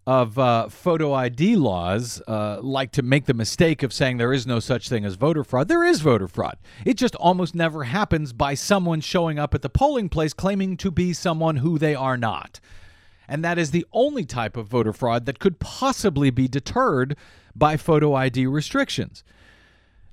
[0.07, 4.47] of uh, photo ID laws uh, like to make the mistake of saying there is
[4.47, 5.69] no such thing as voter fraud.
[5.69, 6.59] There is voter fraud.
[6.85, 10.91] It just almost never happens by someone showing up at the polling place claiming to
[10.91, 12.61] be someone who they are not.
[13.27, 17.17] And that is the only type of voter fraud that could possibly be deterred
[17.57, 19.25] by photo ID restrictions.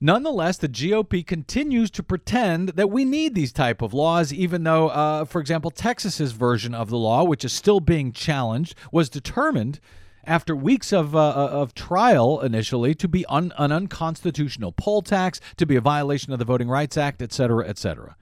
[0.02, 4.90] Nonetheless, the GOP continues to pretend that we need these type of laws, even though,
[4.90, 9.80] uh, for example, Texas's version of the law, which is still being challenged, was determined
[10.26, 15.66] after weeks of, uh, of trial initially to be un- an unconstitutional poll tax, to
[15.66, 18.18] be a violation of the Voting Rights Act, et cetera, et cetera.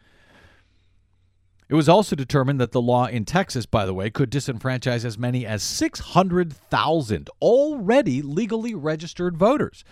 [1.69, 5.17] It was also determined that the law in Texas, by the way, could disenfranchise as
[5.17, 9.83] many as 600,000 already legally registered voters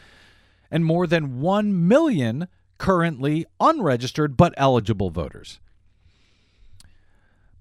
[0.71, 2.47] and more than 1 million
[2.77, 5.59] currently unregistered but eligible voters.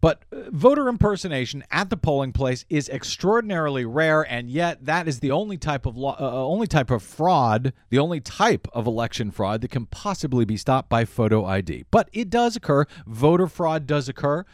[0.01, 5.21] But uh, voter impersonation at the polling place is extraordinarily rare, and yet that is
[5.21, 9.31] the only type of law, uh, only type of fraud, the only type of election
[9.31, 11.85] fraud that can possibly be stopped by photo ID.
[11.91, 12.87] But it does occur.
[13.07, 14.45] Voter fraud does occur.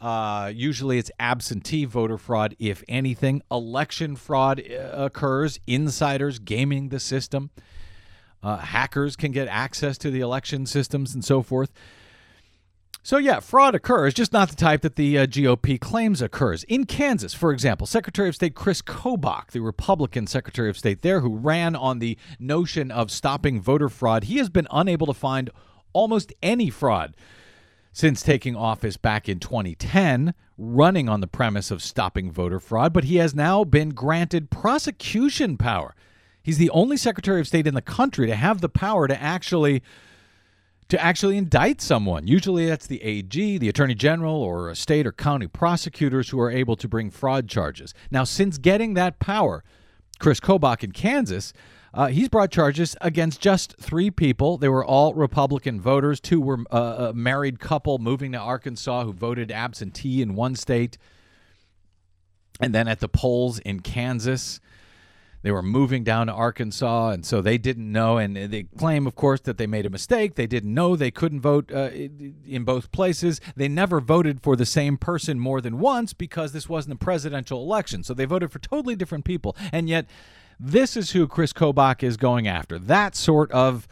[0.00, 3.42] Uh, usually it's absentee voter fraud, if anything.
[3.50, 7.50] Election fraud uh, occurs, insiders gaming the system.
[8.44, 11.72] Uh, hackers can get access to the election systems and so forth.
[13.02, 16.64] So, yeah, fraud occurs, just not the type that the uh, GOP claims occurs.
[16.64, 21.20] In Kansas, for example, Secretary of State Chris Kobach, the Republican Secretary of State there,
[21.20, 25.50] who ran on the notion of stopping voter fraud, he has been unable to find
[25.92, 27.14] almost any fraud
[27.92, 33.04] since taking office back in 2010, running on the premise of stopping voter fraud, but
[33.04, 35.94] he has now been granted prosecution power.
[36.44, 39.82] He's the only Secretary of State in the country to have the power to actually
[40.88, 42.26] to actually indict someone.
[42.26, 46.50] Usually that's the AG, the Attorney General, or a state or county prosecutors who are
[46.50, 47.94] able to bring fraud charges.
[48.10, 49.64] Now, since getting that power,
[50.18, 51.54] Chris Kobach in Kansas,
[51.94, 54.58] uh, he's brought charges against just three people.
[54.58, 56.20] They were all Republican voters.
[56.20, 60.98] Two were uh, a married couple moving to Arkansas who voted absentee in one state.
[62.60, 64.60] And then at the polls in Kansas,
[65.44, 68.16] they were moving down to Arkansas, and so they didn't know.
[68.16, 70.36] And they claim, of course, that they made a mistake.
[70.36, 73.42] They didn't know they couldn't vote uh, in both places.
[73.54, 77.60] They never voted for the same person more than once because this wasn't a presidential
[77.60, 78.02] election.
[78.02, 79.54] So they voted for totally different people.
[79.70, 80.06] And yet,
[80.58, 82.78] this is who Chris Kobach is going after.
[82.78, 83.86] That sort of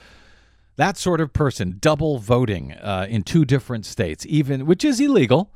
[0.76, 5.50] that sort of person, double voting uh, in two different states, even which is illegal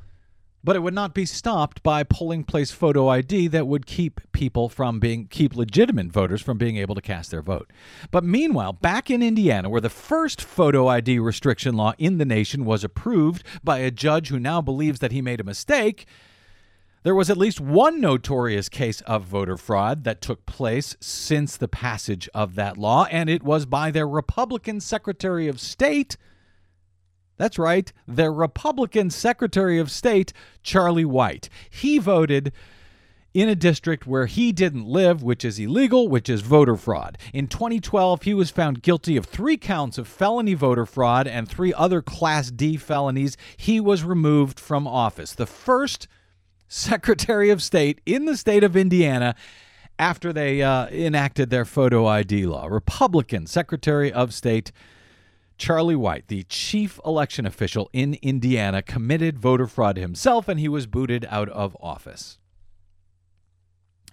[0.63, 4.69] but it would not be stopped by polling place photo ID that would keep people
[4.69, 7.71] from being keep legitimate voters from being able to cast their vote.
[8.11, 12.65] But meanwhile, back in Indiana, where the first photo ID restriction law in the nation
[12.65, 16.05] was approved by a judge who now believes that he made a mistake,
[17.03, 21.69] there was at least one notorious case of voter fraud that took place since the
[21.69, 26.17] passage of that law, and it was by their Republican Secretary of State
[27.37, 30.33] that's right, their Republican Secretary of State,
[30.63, 31.49] Charlie White.
[31.69, 32.51] He voted
[33.33, 37.17] in a district where he didn't live, which is illegal, which is voter fraud.
[37.33, 41.71] In 2012, he was found guilty of three counts of felony voter fraud and three
[41.73, 43.37] other Class D felonies.
[43.55, 45.33] He was removed from office.
[45.33, 46.07] The first
[46.67, 49.35] Secretary of State in the state of Indiana
[49.99, 52.65] after they uh, enacted their photo ID law.
[52.65, 54.71] Republican Secretary of State
[55.57, 60.87] Charlie White, the chief election official in Indiana, committed voter fraud himself and he was
[60.87, 62.39] booted out of office.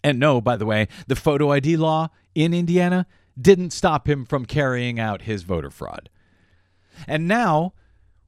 [0.02, 3.06] And no, by the way, the photo ID law in Indiana
[3.40, 6.10] didn't stop him from carrying out his voter fraud.
[7.08, 7.72] And now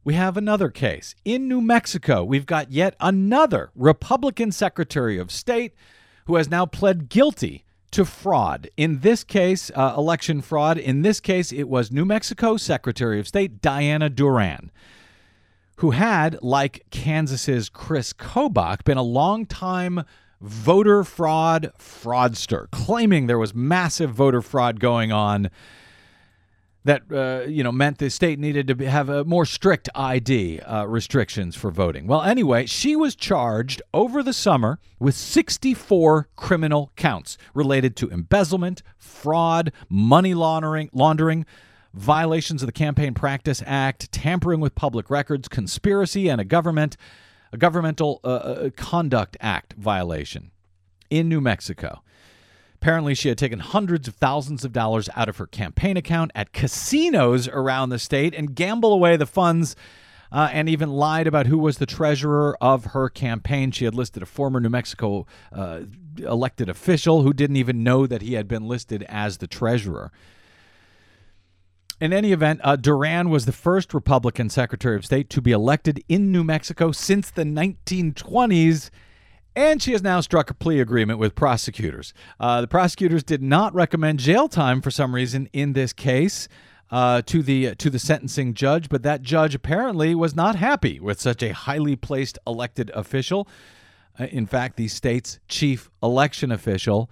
[0.02, 1.14] we have another case.
[1.24, 5.74] In New Mexico, we've got yet another Republican Secretary of State
[6.24, 7.65] who has now pled guilty
[7.96, 8.68] to fraud.
[8.76, 10.76] In this case, uh, election fraud.
[10.76, 14.70] In this case, it was New Mexico Secretary of State Dianna Duran,
[15.78, 20.04] who had, like Kansas's Chris Kobach, been a long-time
[20.42, 25.48] voter fraud fraudster, claiming there was massive voter fraud going on
[26.86, 30.84] that uh, you know meant the state needed to have a more strict ID uh,
[30.86, 32.06] restrictions for voting.
[32.06, 38.82] Well, anyway, she was charged over the summer with 64 criminal counts related to embezzlement,
[38.96, 41.44] fraud, money laundering, laundering,
[41.92, 46.96] violations of the Campaign Practice Act, tampering with public records, conspiracy, and a government
[47.52, 50.50] a governmental uh, uh, conduct act violation
[51.10, 52.02] in New Mexico.
[52.80, 56.52] Apparently, she had taken hundreds of thousands of dollars out of her campaign account at
[56.52, 59.74] casinos around the state and gamble away the funds
[60.30, 63.70] uh, and even lied about who was the treasurer of her campaign.
[63.70, 65.80] She had listed a former New Mexico uh,
[66.18, 70.12] elected official who didn't even know that he had been listed as the treasurer.
[71.98, 76.04] In any event, uh, Duran was the first Republican Secretary of State to be elected
[76.10, 78.90] in New Mexico since the 1920s.
[79.56, 82.12] And she has now struck a plea agreement with prosecutors.
[82.38, 86.46] Uh, the prosecutors did not recommend jail time for some reason in this case
[86.90, 91.18] uh, to the to the sentencing judge, but that judge apparently was not happy with
[91.18, 93.48] such a highly placed elected official.
[94.20, 97.10] Uh, in fact, the state's chief election official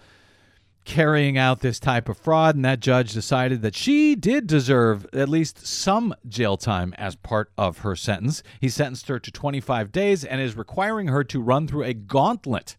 [0.85, 5.29] carrying out this type of fraud, and that judge decided that she did deserve at
[5.29, 8.43] least some jail time as part of her sentence.
[8.61, 12.77] He sentenced her to 25 days and is requiring her to run through a gauntlet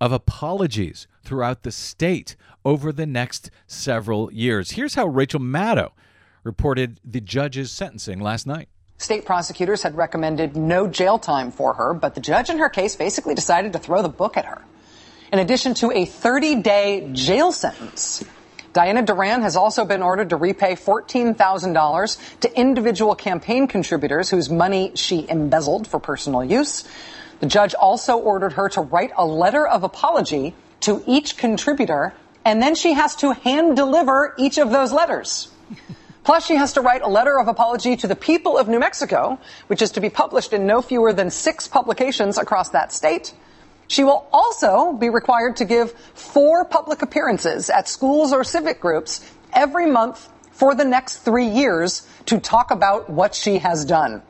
[0.00, 4.72] of apologies throughout the state over the next several years.
[4.72, 5.92] Here's how Rachel Maddow
[6.42, 8.68] reported the judge's sentencing last night.
[8.96, 12.96] State prosecutors had recommended no jail time for her, but the judge in her case
[12.96, 14.62] basically decided to throw the book at her.
[15.32, 18.24] In addition to a 30 day jail sentence,
[18.74, 24.90] Dianna Duran has also been ordered to repay $14,000 to individual campaign contributors whose money
[24.96, 26.82] she embezzled for personal use.
[27.38, 32.12] The judge also ordered her to write a letter of apology to each contributor,
[32.44, 35.48] and then she has to hand deliver each of those letters.
[36.24, 39.38] Plus, she has to write a letter of apology to the people of New Mexico,
[39.68, 43.32] which is to be published in no fewer than six publications across that state.
[43.90, 49.20] She will also be required to give four public appearances at schools or civic groups
[49.52, 54.22] every month for the next three years to talk about what she has done.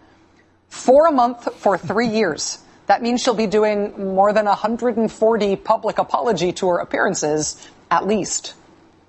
[0.71, 2.59] Four a month for three years.
[2.87, 8.55] That means she'll be doing more than 140 public apology tour appearances, at least,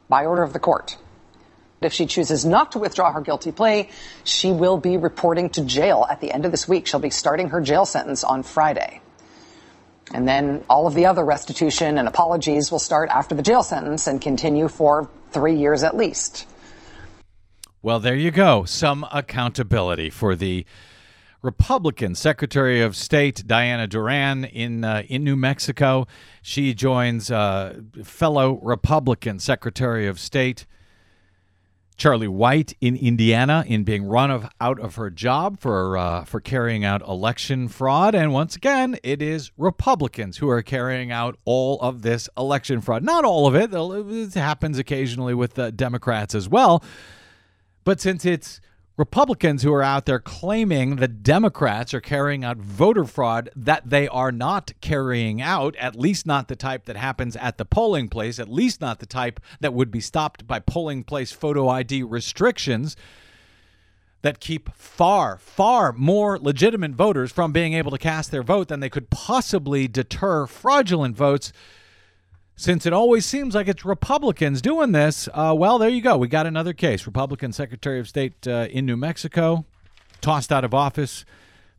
[0.10, 0.98] by order of the court.
[1.80, 3.90] If she chooses not to withdraw her guilty plea,
[4.26, 6.88] she will be reporting to jail at the end of this week.
[6.88, 9.01] She'll be starting her jail sentence on Friday.
[10.14, 14.08] And then all of the other restitution and apologies will start after the jail sentence
[14.08, 16.48] and continue for three years at least.
[17.82, 18.66] Well, there you go.
[18.66, 20.66] Some accountability for the
[21.42, 26.06] Republican Secretary of State Dianna Duran in uh, in New Mexico.
[26.44, 30.68] She joins uh, fellow Republican Secretary of State
[32.02, 36.40] Charlie White in Indiana in being run of, out of her job for uh, for
[36.40, 41.80] carrying out election fraud, and once again, it is Republicans who are carrying out all
[41.80, 43.04] of this election fraud.
[43.04, 46.84] Not all of it; it happens occasionally with the Democrats as well.
[47.84, 48.62] But since it's
[48.98, 54.08] Republicans who are out there claiming that Democrats are carrying out voter fraud that they
[54.10, 58.38] are not carrying out, at least not the type that happens at the polling place,
[58.38, 62.98] at least not the type that would be stopped by polling place photo ID restrictions
[64.24, 68.82] that keep far, far more legitimate voters from being able to cast their vote than
[68.82, 71.54] they could possibly deter fraudulent votes
[72.62, 76.16] since it always seems like it's Republicans doing this, uh, well, there you go.
[76.16, 77.08] We got another case.
[77.08, 79.66] Republican Secretary of State uh, in New Mexico,
[80.22, 81.26] tossed out of office,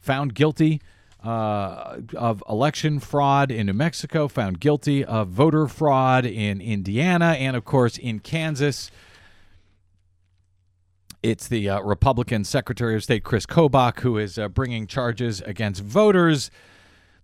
[0.00, 0.82] found guilty
[1.22, 7.54] uh, of election fraud in New Mexico, found guilty of voter fraud in Indiana, and
[7.54, 8.90] of course in Kansas.
[11.22, 15.80] It's the uh, Republican Secretary of State Chris Kobach who is uh, bringing charges against
[15.80, 16.50] voters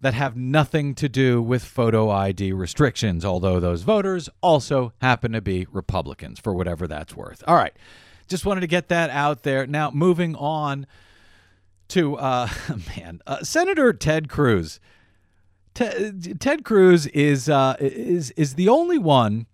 [0.00, 5.40] that have nothing to do with photo ID restrictions, although those voters also happen to
[5.40, 7.42] be Republicans for whatever that's worth.
[7.46, 7.74] All right.
[8.28, 9.66] Just wanted to get that out there.
[9.66, 10.86] Now, moving on
[11.88, 12.48] to, uh,
[12.96, 14.78] man, uh, Senator Ted Cruz.
[15.74, 19.46] Ted, Cruz is, uh, is, is the only one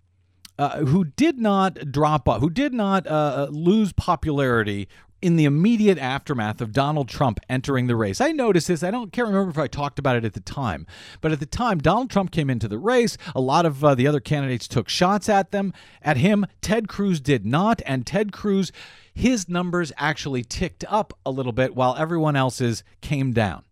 [0.59, 4.89] uh, who did not drop off, who did not uh, lose popularity
[5.25, 8.21] in the immediate aftermath of Donald Trump entering the race.
[8.21, 8.83] I noticed this.
[8.83, 10.87] I don't can't remember if I talked about it at the time,
[11.23, 14.07] but at the time Donald Trump came into the race, a lot of uh, the
[14.07, 15.73] other candidates took shots at them,
[16.03, 16.45] at him.
[16.61, 18.71] Ted Cruz did not, and Ted Cruz
[19.15, 23.65] his numbers actually ticked up a little bit while everyone else's came down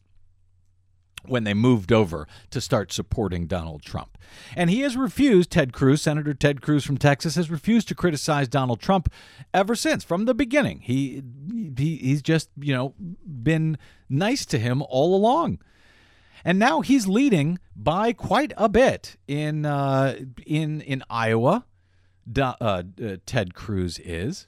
[1.26, 4.18] when they moved over to start supporting Donald Trump.
[4.56, 8.48] And he has refused, Ted Cruz, Senator Ted Cruz from Texas, has refused to criticize
[8.48, 9.12] Donald Trump
[9.52, 10.80] ever since, from the beginning.
[10.80, 11.22] He,
[11.76, 15.58] he He's just, you know, been nice to him all along.
[16.44, 19.64] And now he's leading by quite a bit in
[20.44, 21.66] in in Iowa.
[22.60, 24.46] uh, uh, Ted Cruz is.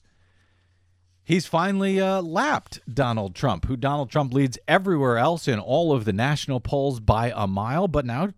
[1.25, 6.05] He's finally uh, lapped Donald Trump, who Donald Trump leads everywhere else in all of
[6.05, 8.31] the national polls by a mile, but now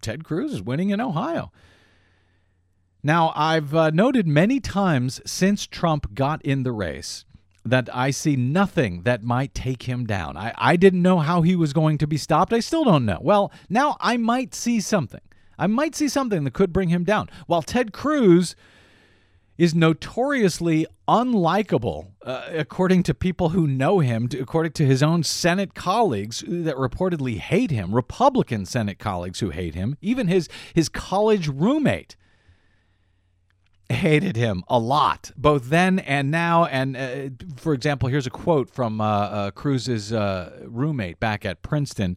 [0.00, 1.50] Ted Cruz is winning in Iowa.
[3.02, 7.24] Now, I've uh, noted many times since Trump got in the race
[7.64, 10.36] that I see nothing that might take him down.
[10.36, 12.52] I, I didn't know how he was going to be stopped.
[12.52, 13.18] I still don't know.
[13.20, 15.20] Well, now I might see something.
[15.58, 17.28] I might see something that could bring him down.
[17.46, 18.56] While Ted Cruz
[19.56, 25.74] is notoriously unlikable, uh, according to people who know him, according to his own Senate
[25.74, 31.48] colleagues that reportedly hate him, Republican Senate colleagues who hate him, even his his college
[31.48, 32.16] roommate
[33.90, 36.64] hated him a lot, both then and now.
[36.64, 41.62] And uh, for example, here's a quote from uh, uh, Cruz's uh, roommate back at
[41.62, 42.16] Princeton.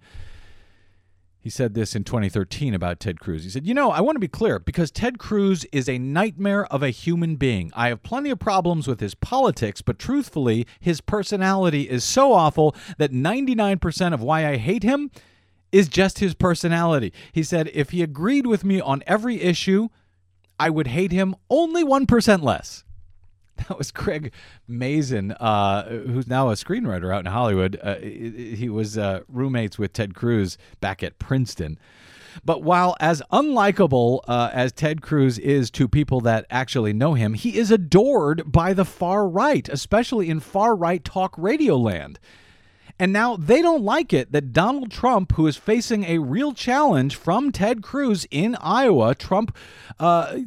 [1.40, 3.44] He said this in 2013 about Ted Cruz.
[3.44, 6.66] He said, You know, I want to be clear because Ted Cruz is a nightmare
[6.66, 7.72] of a human being.
[7.76, 12.76] I have plenty of problems with his politics, but truthfully, his personality is so awful
[12.98, 15.12] that 99% of why I hate him
[15.72, 17.14] is just his personality.
[17.32, 19.90] He said, If he agreed with me on every issue,
[20.60, 22.84] I would hate him only 1% less.
[23.68, 24.32] That was Craig
[24.68, 27.80] Mazin, uh, who's now a screenwriter out in Hollywood.
[27.82, 31.78] Uh, he was uh, roommates with Ted Cruz back at Princeton.
[32.46, 37.34] But while as unlikable uh, as Ted Cruz is to people that actually know him,
[37.34, 42.20] he is adored by the far right, especially in far right talk radio land.
[43.00, 47.16] And now they don't like it that Donald Trump, who is facing a real challenge
[47.16, 49.56] from Ted Cruz in Iowa, Trump
[50.00, 50.38] uh,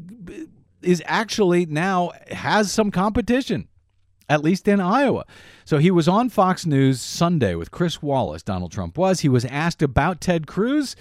[0.83, 3.68] is actually now has some competition,
[4.28, 5.24] at least in Iowa.
[5.64, 9.20] So he was on Fox News Sunday with Chris Wallace, Donald Trump was.
[9.20, 10.97] He was asked about Ted Cruz.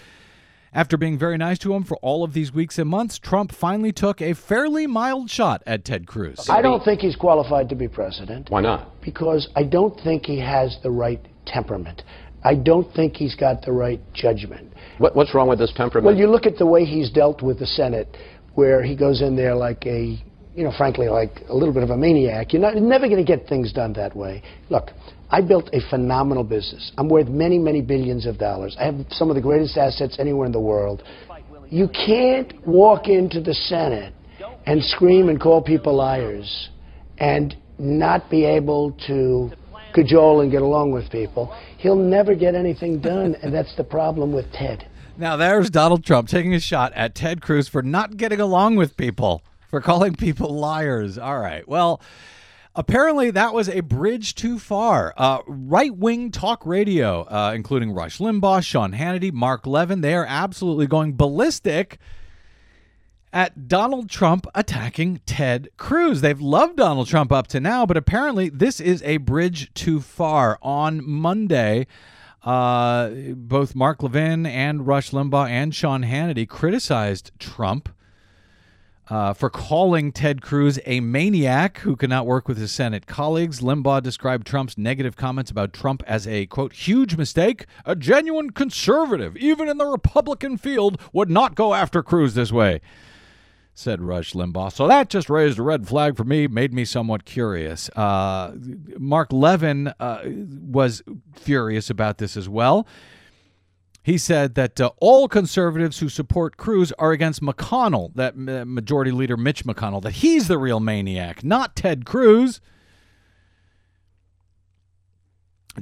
[0.71, 3.91] After being very nice to him for all of these weeks and months, Trump finally
[3.91, 6.47] took a fairly mild shot at Ted Cruz.
[6.47, 8.51] I don't think he's qualified to be president.
[8.51, 9.01] Why not?
[9.01, 12.03] Because I don't think he has the right temperament.
[12.43, 14.73] I don't think he's got the right judgment.
[14.99, 16.05] What, what's wrong with this temperament?
[16.05, 18.15] Well, you look at the way he's dealt with the Senate,
[18.56, 20.22] where he goes in there like a,
[20.56, 22.54] you know, frankly, like a little bit of a maniac.
[22.54, 24.43] You're, not, you're never going to get things done that way.
[24.70, 24.89] Look,
[25.30, 26.91] I built a phenomenal business.
[26.97, 28.76] I'm worth many, many billions of dollars.
[28.80, 31.04] I have some of the greatest assets anywhere in the world.
[31.70, 34.14] You can't walk into the Senate
[34.66, 36.70] and scream and call people liars
[37.20, 39.52] and not be able to
[39.93, 41.56] cajole and get along with people.
[41.78, 44.88] He'll never get anything done, and that's the problem with Ted.
[45.20, 48.95] Now there's Donald Trump taking a shot at Ted Cruz for not getting along with
[48.95, 51.17] people, for calling people liars.
[51.17, 51.67] All right.
[51.67, 52.01] Well,
[52.74, 55.13] apparently that was a bridge too far.
[55.17, 60.26] Uh, right wing talk radio, uh, including Rush Limbaugh, Sean Hannity, Mark Levin, they are
[60.26, 61.97] absolutely going ballistic
[63.34, 66.22] at Donald Trump attacking Ted Cruz.
[66.22, 70.57] They've loved Donald Trump up to now, but apparently this is a bridge too far.
[70.61, 71.88] On Monday,
[72.43, 77.89] uh, both Mark Levin and Rush Limbaugh and Sean Hannity criticized Trump.
[79.09, 83.59] Uh, for calling Ted Cruz a maniac who cannot work with his Senate colleagues.
[83.59, 87.65] Limbaugh described Trump's negative comments about Trump as a, quote, huge mistake.
[87.87, 92.81] A genuine conservative, even in the Republican field, would not go after Cruz this way
[93.80, 94.73] said Rush Limbaugh.
[94.73, 97.89] So that just raised a red flag for me, made me somewhat curious.
[97.95, 98.53] Uh,
[98.97, 101.01] Mark Levin uh, was
[101.34, 102.86] furious about this as well.
[104.03, 109.11] He said that uh, all conservatives who support Cruz are against McConnell, that uh, Majority
[109.11, 112.59] Leader Mitch McConnell, that he's the real maniac, not Ted Cruz.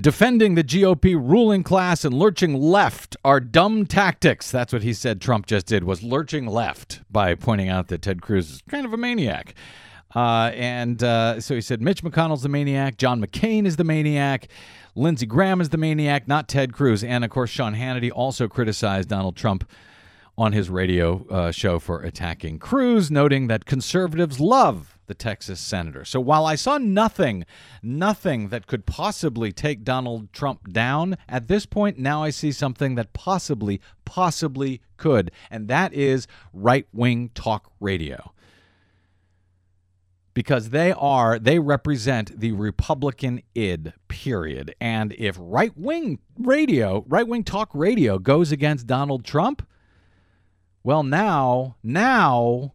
[0.01, 4.51] Defending the GOP ruling class and lurching left are dumb tactics.
[4.51, 8.21] That's what he said Trump just did, was lurching left by pointing out that Ted
[8.21, 9.55] Cruz is kind of a maniac.
[10.15, 14.47] Uh, and uh, so he said Mitch McConnell's the maniac, John McCain is the maniac,
[14.95, 17.03] Lindsey Graham is the maniac, not Ted Cruz.
[17.03, 19.67] And of course, Sean Hannity also criticized Donald Trump
[20.37, 26.05] on his radio uh, show for attacking Cruz, noting that conservatives love the Texas senator.
[26.05, 27.45] So while I saw nothing,
[27.81, 32.95] nothing that could possibly take Donald Trump down, at this point, now I see something
[32.95, 38.33] that possibly, possibly could, and that is right wing talk radio.
[40.33, 44.75] Because they are, they represent the Republican id, period.
[44.79, 49.67] And if right wing radio, right wing talk radio goes against Donald Trump,
[50.83, 52.73] well, now, now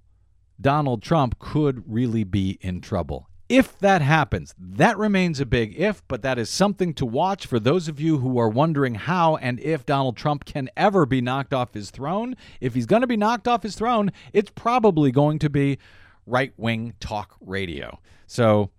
[0.62, 3.28] Donald Trump could really be in trouble.
[3.48, 7.60] If that happens, that remains a big if, but that is something to watch for
[7.60, 11.52] those of you who are wondering how and if Donald Trump can ever be knocked
[11.52, 12.34] off his throne.
[12.62, 15.78] If he's going to be knocked off his throne, it's probably going to be
[16.24, 17.98] right wing talk radio.
[18.26, 18.70] So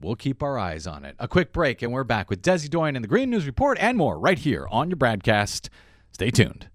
[0.00, 1.14] We'll keep our eyes on it.
[1.18, 3.98] A quick break, and we're back with Desi Doyen and the Green News Report and
[3.98, 5.68] more right here on your BradCast.
[6.12, 6.68] Stay tuned.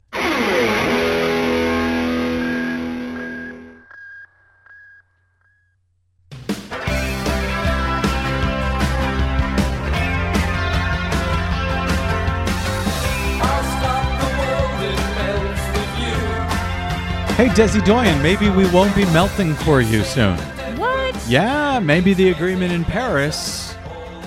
[17.36, 20.38] Hey, Desi Doyen, maybe we won't be melting for you soon.
[20.78, 21.22] What?
[21.28, 23.76] Yeah, maybe the agreement in Paris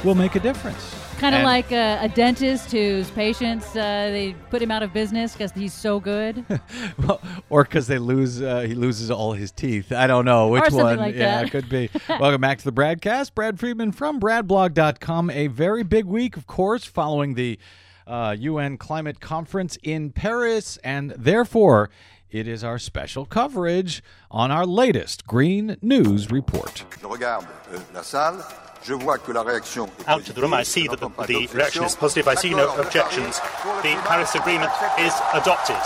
[0.04, 0.94] will make a difference.
[1.16, 5.32] Kind of like a, a dentist whose patients uh, they put him out of business
[5.32, 6.44] because he's so good.
[6.98, 9.90] Well, or because they lose, uh, he loses all his teeth.
[9.90, 10.98] I don't know which one.
[10.98, 11.88] like yeah, it could be.
[12.10, 13.34] Welcome back to the BradCast.
[13.34, 15.30] Brad Friedman from BradBlog.com.
[15.30, 17.58] A very big week, of course, following the
[18.06, 21.88] uh, UN climate conference in Paris, and therefore.
[22.30, 26.84] It is our special coverage on our latest Green News Report.
[27.00, 28.44] Je regarde euh, la salle,
[28.84, 31.48] je vois que la réaction est Out to the room, I see that the, the
[31.54, 32.28] reaction is positive.
[32.28, 33.40] I see no objections.
[33.82, 35.78] The Paris Agreement is adopted.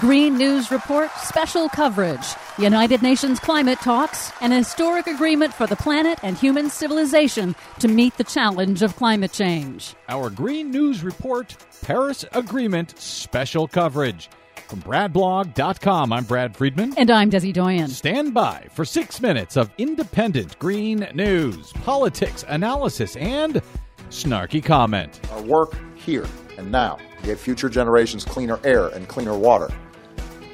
[0.00, 2.24] Green News Report special coverage.
[2.56, 8.16] United Nations climate talks, an historic agreement for the planet and human civilization to meet
[8.16, 9.94] the challenge of climate change.
[10.08, 14.30] Our Green News Report Paris Agreement special coverage.
[14.70, 16.94] From BradBlog.com, I'm Brad Friedman.
[16.96, 17.88] And I'm Desi Doyen.
[17.88, 23.60] Stand by for six minutes of independent green news, politics, analysis, and
[24.10, 25.20] snarky comment.
[25.32, 26.24] Our work here
[26.56, 29.72] and now to get future generations cleaner air and cleaner water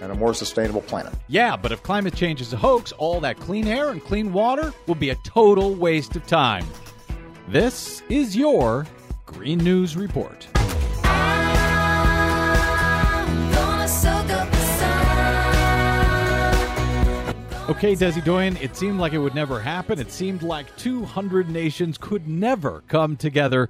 [0.00, 1.12] and a more sustainable planet.
[1.28, 4.72] Yeah, but if climate change is a hoax, all that clean air and clean water
[4.86, 6.64] will be a total waste of time.
[7.48, 8.86] This is your
[9.26, 10.48] Green News Report.
[17.68, 19.98] Okay, Desi Doyen, it seemed like it would never happen.
[19.98, 23.68] It seemed like 200 nations could never come together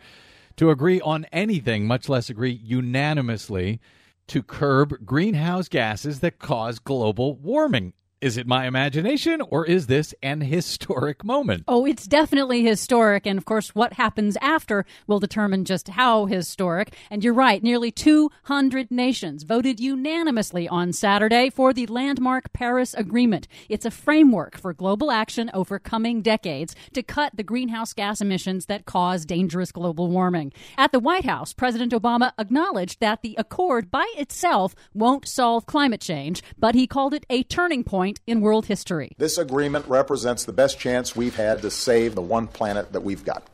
[0.57, 3.81] to agree on anything, much less agree unanimously
[4.27, 7.95] to curb greenhouse gases that cause global warming.
[8.23, 11.65] Is it my imagination or is this an historic moment?
[11.69, 13.27] Oh, it's definitely historic.
[13.27, 16.95] And of course, what happens after will determine just how historic.
[17.11, 23.49] And you're right, nearly 200 nations voted unanimously on Saturday for the landmark Paris Agreement.
[23.69, 28.65] It's a framework for global action over coming decades to cut the greenhouse gas emissions
[28.65, 30.55] that cause dangerous global warming.
[30.79, 36.01] At the White House, President Obama acknowledged that the accord by itself won't solve climate
[36.01, 39.13] change, but he called it a turning point in world history.
[39.19, 43.25] This agreement represents the best chance we've had to save the one planet that we've
[43.25, 43.47] got.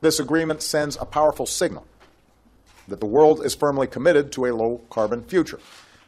[0.00, 1.86] This agreement sends a powerful signal
[2.86, 5.60] that the world is firmly committed to a low carbon future.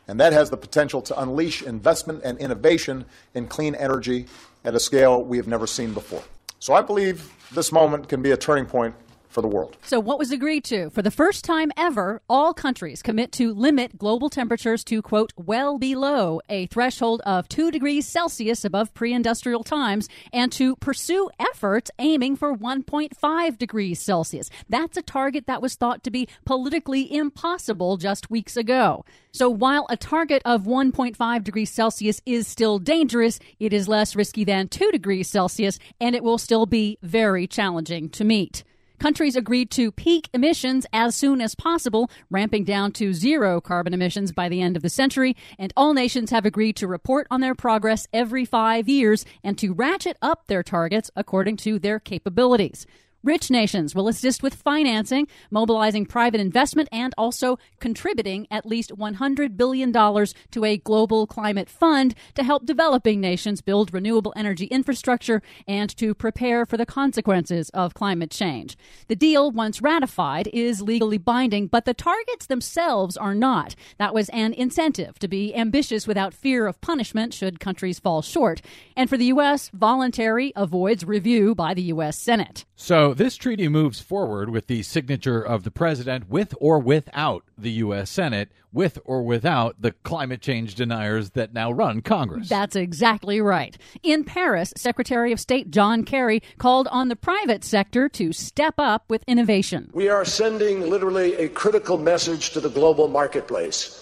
[0.09, 3.05] And that has the potential to unleash investment and innovation
[3.35, 4.27] in clean energy
[4.65, 6.25] at a scale we have never seen before.
[6.59, 8.95] So I believe this moment can be a turning point
[9.31, 9.77] for the world.
[9.85, 10.91] So, what was agreed to?
[10.91, 15.79] For the first time ever, all countries commit to limit global temperatures to, quote, well
[15.79, 21.91] below a threshold of 2 degrees Celsius above pre industrial times and to pursue efforts
[21.99, 24.51] aiming for 1.5 degrees Celsius.
[24.69, 29.05] That's a target that was thought to be politically impossible just weeks ago.
[29.33, 34.45] So, while a target of 1.5 degrees Celsius is still dangerous, it is less risky
[34.45, 38.65] than 2 degrees Celsius, and it will still be very challenging to meet.
[39.01, 44.31] Countries agreed to peak emissions as soon as possible, ramping down to zero carbon emissions
[44.31, 47.55] by the end of the century, and all nations have agreed to report on their
[47.55, 52.87] progress every five years and to ratchet up their targets according to their capabilities.
[53.23, 59.59] Rich nations will assist with financing, mobilizing private investment, and also contributing at least $100
[59.59, 65.95] billion to a global climate fund to help developing nations build renewable energy infrastructure and
[65.99, 68.79] to prepare for the consequences of climate change.
[69.09, 73.75] The deal, once ratified, is legally binding, but the targets themselves are not.
[73.99, 78.63] That was an incentive to be ambitious without fear of punishment should countries fall short.
[78.97, 82.19] And for the U.S., voluntary avoids review by the U.S.
[82.19, 82.65] Senate.
[82.77, 87.71] So, this treaty moves forward with the signature of the president with or without the
[87.73, 88.11] U.S.
[88.11, 92.49] Senate, with or without the climate change deniers that now run Congress.
[92.49, 93.77] That's exactly right.
[94.03, 99.05] In Paris, Secretary of State John Kerry called on the private sector to step up
[99.09, 99.91] with innovation.
[99.93, 103.97] We are sending literally a critical message to the global marketplace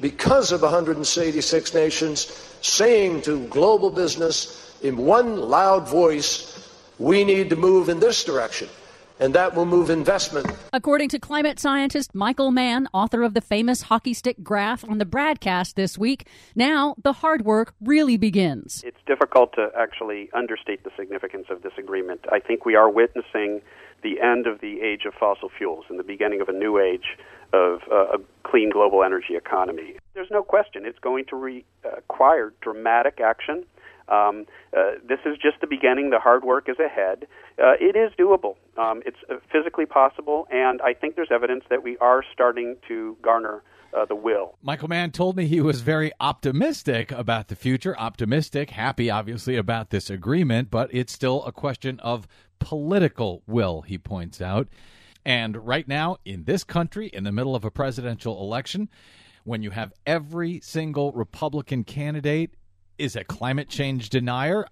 [0.00, 2.26] because of 186 nations
[2.60, 6.57] saying to global business in one loud voice,
[6.98, 8.68] we need to move in this direction.
[9.20, 10.46] and that will move investment.
[10.72, 15.04] According to climate scientist Michael Mann, author of the famous hockey stick graph on the
[15.04, 18.84] BradCast this week, now the hard work really begins.
[18.86, 22.20] It's difficult to actually understate the significance of this agreement.
[22.30, 23.60] I think we are witnessing
[24.02, 27.18] the end of the age of fossil fuels and the beginning of a new age
[27.52, 29.96] of uh, a clean global energy economy.
[30.14, 33.64] There's no question it's going to re- require dramatic action.
[34.08, 34.46] Um,
[34.76, 36.10] uh, this is just the beginning.
[36.10, 37.26] The hard work is ahead.
[37.58, 38.56] Uh, it is doable.
[38.76, 43.16] Um, it's uh, physically possible, and I think there's evidence that we are starting to
[43.22, 43.62] garner
[43.96, 44.56] uh, the will.
[44.62, 49.90] Michael Mann told me he was very optimistic about the future, optimistic, happy, obviously, about
[49.90, 52.28] this agreement, but it's still a question of
[52.58, 54.68] political will, he points out.
[55.24, 58.88] And right now, in this country, in the middle of a presidential election,
[59.44, 62.54] when you have every single Republican candidate
[62.98, 64.66] is a climate change denier,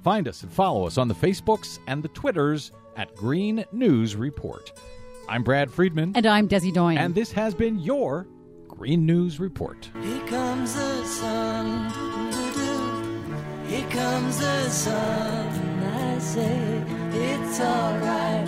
[0.04, 4.72] Find us and follow us on the Facebooks and the Twitters at Green News Report.
[5.28, 6.12] I'm Brad Friedman.
[6.14, 6.98] And I'm Desi Doyen.
[6.98, 8.26] And this has been your
[8.78, 9.90] Green News Report.
[10.00, 11.90] Here comes the sun.
[13.66, 15.82] Here comes the sun.
[15.82, 18.46] I say it's alright.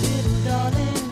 [0.00, 1.10] Little darling,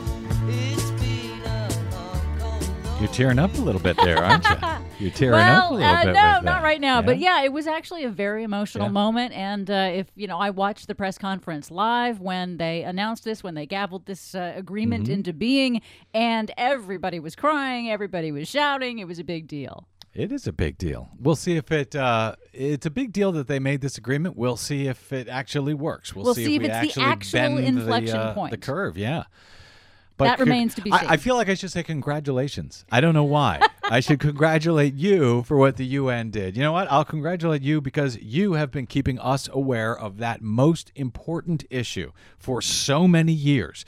[0.49, 4.57] it's been a long, cold, You're tearing up a little bit there, aren't you?
[4.99, 6.15] You're tearing well, up a little uh, bit.
[6.15, 6.97] no, not right now.
[6.97, 7.07] Yeah?
[7.07, 8.93] But yeah, it was actually a very emotional Yeah.
[8.93, 9.33] moment.
[9.35, 13.43] And uh, if you know, I watched the press conference live when they announced this,
[13.43, 15.13] when they gavelled this uh, agreement Mhm.
[15.13, 15.83] into being,
[16.13, 18.99] and everybody was crying, everybody was shouting.
[18.99, 19.87] It was a big deal.
[20.15, 21.11] It is a big deal.
[21.21, 21.95] We'll see if it.
[21.95, 24.37] Uh, it's a big deal that they made this agreement.
[24.37, 26.15] We'll see if it actually works.
[26.17, 28.35] We'll, We'll see, see if, if we it's the actually actual bend inflection the, uh,
[28.35, 28.51] point.
[28.51, 28.97] the curve.
[28.99, 29.25] Yeah.
[30.27, 31.01] That con- remains to be seen.
[31.09, 32.85] I, feel like I should say congratulations.
[32.91, 33.61] I don't know why.
[33.85, 36.57] I should congratulate you for what the UN did.
[36.57, 36.91] You know what?
[36.91, 42.13] I'll congratulate you because you have been keeping us aware of that most important issue
[42.37, 43.85] for so many years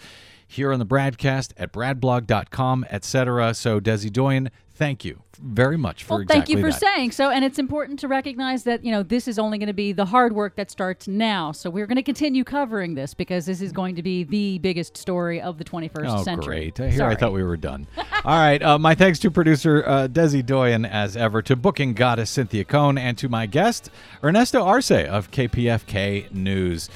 [0.47, 3.55] here on the BradCast at bradblog.com, etc.
[3.55, 4.51] So, Desi Doyen,
[4.81, 6.81] thank you very much for Well, exactly thank you for that.
[6.97, 7.31] saying so.
[7.31, 10.05] And it's important to recognize that, you know, this is only going to be the
[10.07, 11.53] hard work that starts now.
[11.53, 14.97] So we're going to continue covering this because this is going to be the biggest
[14.97, 16.73] story of the 21st Oh, century.
[16.75, 16.93] great.
[16.93, 17.87] Here I thought we were done.
[18.25, 18.61] All right.
[18.63, 22.99] Uh, my thanks to producer uh, Desi Doyen, as ever, to booking goddess Cynthia Cohn,
[22.99, 23.91] and to my guest,
[24.25, 26.89] Ernesto Arce of KPFK News.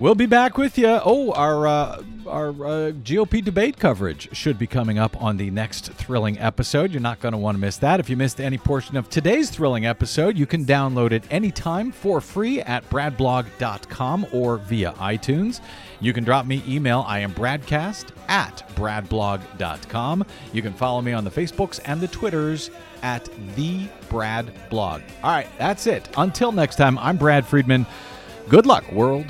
[0.00, 0.98] We'll be back with you.
[1.04, 5.92] Oh, our uh, our uh, GOP debate coverage should be coming up on the next
[5.92, 6.90] thrilling episode.
[6.90, 8.00] You're not going to want to miss that.
[8.00, 12.22] If you missed any portion of today's thrilling episode, you can download it anytime for
[12.22, 15.60] free at bradblog.com or via iTunes.
[16.00, 17.04] You can drop me email.
[17.06, 20.24] I am bradcast at bradblog.com.
[20.54, 22.70] You can follow me on the Facebooks and the Twitters
[23.02, 25.02] at the Brad Blog.
[25.22, 26.08] All right, that's it.
[26.16, 27.84] Until next time, I'm Brad Friedman.
[28.50, 29.26] Good luck, world.